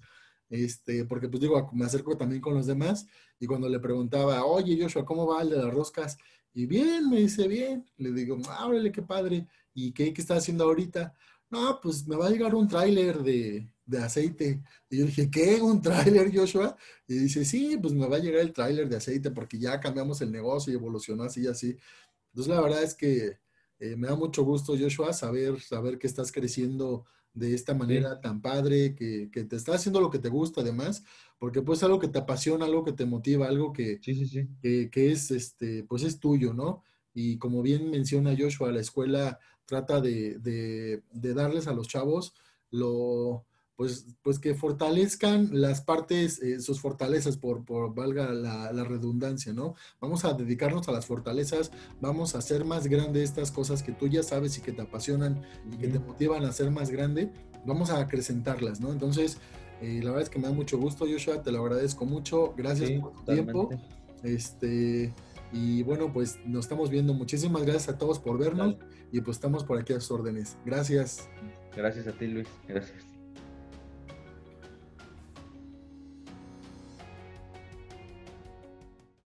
este, 0.51 1.05
porque 1.07 1.29
pues 1.29 1.41
digo, 1.41 1.71
me 1.73 1.87
acerco 1.87 2.17
también 2.17 2.43
con 2.43 2.55
los 2.55 2.67
demás 2.67 3.07
y 3.39 3.47
cuando 3.47 3.69
le 3.69 3.81
preguntaba, 3.81 4.45
oye 4.45 4.79
Joshua, 4.81 5.05
¿cómo 5.07 5.27
va 5.27 5.43
el 5.43 5.51
de 5.51 5.57
las 5.57 5.73
roscas? 5.73 6.19
Y 6.53 6.67
bien, 6.67 7.09
me 7.09 7.19
dice, 7.19 7.49
bien. 7.49 7.87
Le 7.97 8.13
digo, 8.13 8.37
ábrele, 8.51 8.93
qué 8.93 9.03
padre. 9.03 9.47
¿Y 9.73 9.93
qué, 9.93 10.13
qué 10.13 10.21
está 10.21 10.37
haciendo 10.37 10.65
ahorita? 10.65 11.15
No, 11.49 11.81
pues 11.81 12.07
me 12.07 12.17
va 12.17 12.27
a 12.27 12.31
llegar 12.31 12.55
un 12.55 12.69
tráiler 12.69 13.23
de, 13.23 13.69
de 13.87 13.99
aceite. 13.99 14.63
Y 14.89 14.99
yo 14.99 15.07
dije, 15.07 15.31
¿qué? 15.31 15.61
¿Un 15.61 15.81
tráiler, 15.83 16.35
Joshua? 16.35 16.77
Y 17.07 17.15
dice, 17.15 17.45
sí, 17.45 17.77
pues 17.81 17.95
me 17.95 18.07
va 18.07 18.17
a 18.17 18.21
llegar 18.21 18.41
el 18.41 18.53
tráiler 18.53 18.89
de 18.89 18.97
aceite 18.97 19.31
porque 19.31 19.59
ya 19.59 19.81
cambiamos 19.81 20.21
el 20.21 20.33
negocio 20.33 20.73
y 20.73 20.77
evolucionó 20.77 21.25
así 21.25 21.43
y 21.43 21.47
así. 21.47 21.77
Entonces, 22.33 22.55
la 22.55 22.61
verdad 22.61 22.83
es 22.83 22.95
que 22.95 23.39
eh, 23.79 23.97
me 23.97 24.09
da 24.09 24.15
mucho 24.17 24.45
gusto, 24.45 24.77
Joshua, 24.79 25.13
saber, 25.13 25.61
saber 25.61 25.99
que 25.99 26.07
estás 26.07 26.31
creciendo 26.33 27.07
de 27.35 27.55
esta 27.55 27.75
manera 27.75 28.21
tan 28.21 28.41
padre, 28.43 28.95
que, 28.95 29.31
que 29.33 29.45
te 29.45 29.57
está 29.57 29.75
haciendo 29.75 30.01
lo 30.01 30.11
que 30.11 30.19
te 30.19 30.29
gusta 30.29 30.61
además, 30.63 31.05
porque 31.39 31.63
pues 31.63 31.83
algo 31.83 31.99
que 31.99 32.09
te 32.09 32.19
apasiona, 32.19 32.65
algo 32.67 32.85
que 32.85 32.93
te 32.93 33.07
motiva, 33.07 33.47
algo 33.49 33.73
que, 33.73 34.01
Sí, 34.03 34.15
sí, 34.15 34.27
sí. 34.27 34.49
que, 34.63 34.91
que 34.91 35.13
es, 35.13 35.31
este, 35.31 35.85
pues 35.85 36.03
es 36.03 36.19
tuyo, 36.21 36.53
¿no? 36.55 36.83
Y 37.15 37.39
como 37.39 37.63
bien 37.63 37.91
menciona 37.91 38.35
Joshua, 38.39 38.73
la 38.73 38.81
escuela 38.81 39.39
trata 39.65 40.01
de, 40.01 40.39
de- 40.39 41.03
de 41.13 41.35
darles 41.35 41.67
a 41.67 41.73
los 41.73 41.89
chavos 41.89 42.35
lo, 42.71 43.45
pues, 43.81 44.05
pues 44.21 44.39
que 44.39 44.55
fortalezcan 44.55 45.49
las 45.59 45.81
partes, 45.81 46.43
eh, 46.43 46.61
sus 46.61 46.83
fortalezas, 46.83 47.39
por, 47.39 47.65
por 47.65 47.95
valga 47.95 48.31
la, 48.35 48.71
la 48.75 48.85
redundancia, 48.85 49.55
¿no? 49.55 49.75
Vamos 50.03 50.27
a 50.27 50.35
dedicarnos 50.35 50.87
a 50.91 50.93
las 50.93 51.07
fortalezas, 51.07 51.71
vamos 51.99 52.35
a 52.35 52.41
hacer 52.41 52.67
más 52.67 52.89
grande 52.89 53.23
estas 53.23 53.51
cosas 53.51 53.83
que 53.83 53.93
tú 53.93 54.07
ya 54.07 54.23
sabes 54.23 54.59
y 54.59 54.61
que 54.61 54.73
te 54.73 54.83
apasionan 54.83 55.41
y 55.73 55.79
que 55.79 55.89
te 55.89 55.99
motivan 55.99 56.45
a 56.45 56.53
ser 56.53 56.71
más 56.71 56.91
grande, 56.91 57.33
vamos 57.65 57.89
a 57.89 58.01
acrecentarlas, 58.01 58.83
¿no? 58.83 58.93
Entonces, 58.93 59.39
eh, 59.81 60.01
la 60.03 60.11
verdad 60.11 60.25
es 60.25 60.29
que 60.29 60.39
me 60.39 60.49
da 60.49 60.53
mucho 60.53 60.77
gusto, 60.77 61.07
Joshua, 61.11 61.43
te 61.43 61.51
lo 61.51 61.61
agradezco 61.65 62.05
mucho, 62.05 62.53
gracias 62.59 62.91
Sí, 62.91 62.99
por 62.99 63.15
tu 63.15 63.33
tiempo. 63.33 63.71
Este, 64.23 65.11
y 65.55 65.85
bueno, 65.85 66.13
pues 66.13 66.39
nos 66.45 66.67
estamos 66.67 66.91
viendo. 66.91 67.15
Muchísimas 67.15 67.63
gracias 67.63 67.89
a 67.89 67.97
todos 67.97 68.19
por 68.19 68.37
vernos 68.37 68.77
Dale. 68.79 68.95
y 69.11 69.23
pues 69.23 69.39
estamos 69.39 69.65
por 69.65 69.79
aquí 69.79 69.95
a 69.95 70.01
sus 70.01 70.11
órdenes. 70.11 70.59
Gracias. 70.67 71.31
Gracias 71.75 72.07
a 72.09 72.13
ti, 72.13 72.27
Luis. 72.27 72.49
Gracias. 72.69 73.10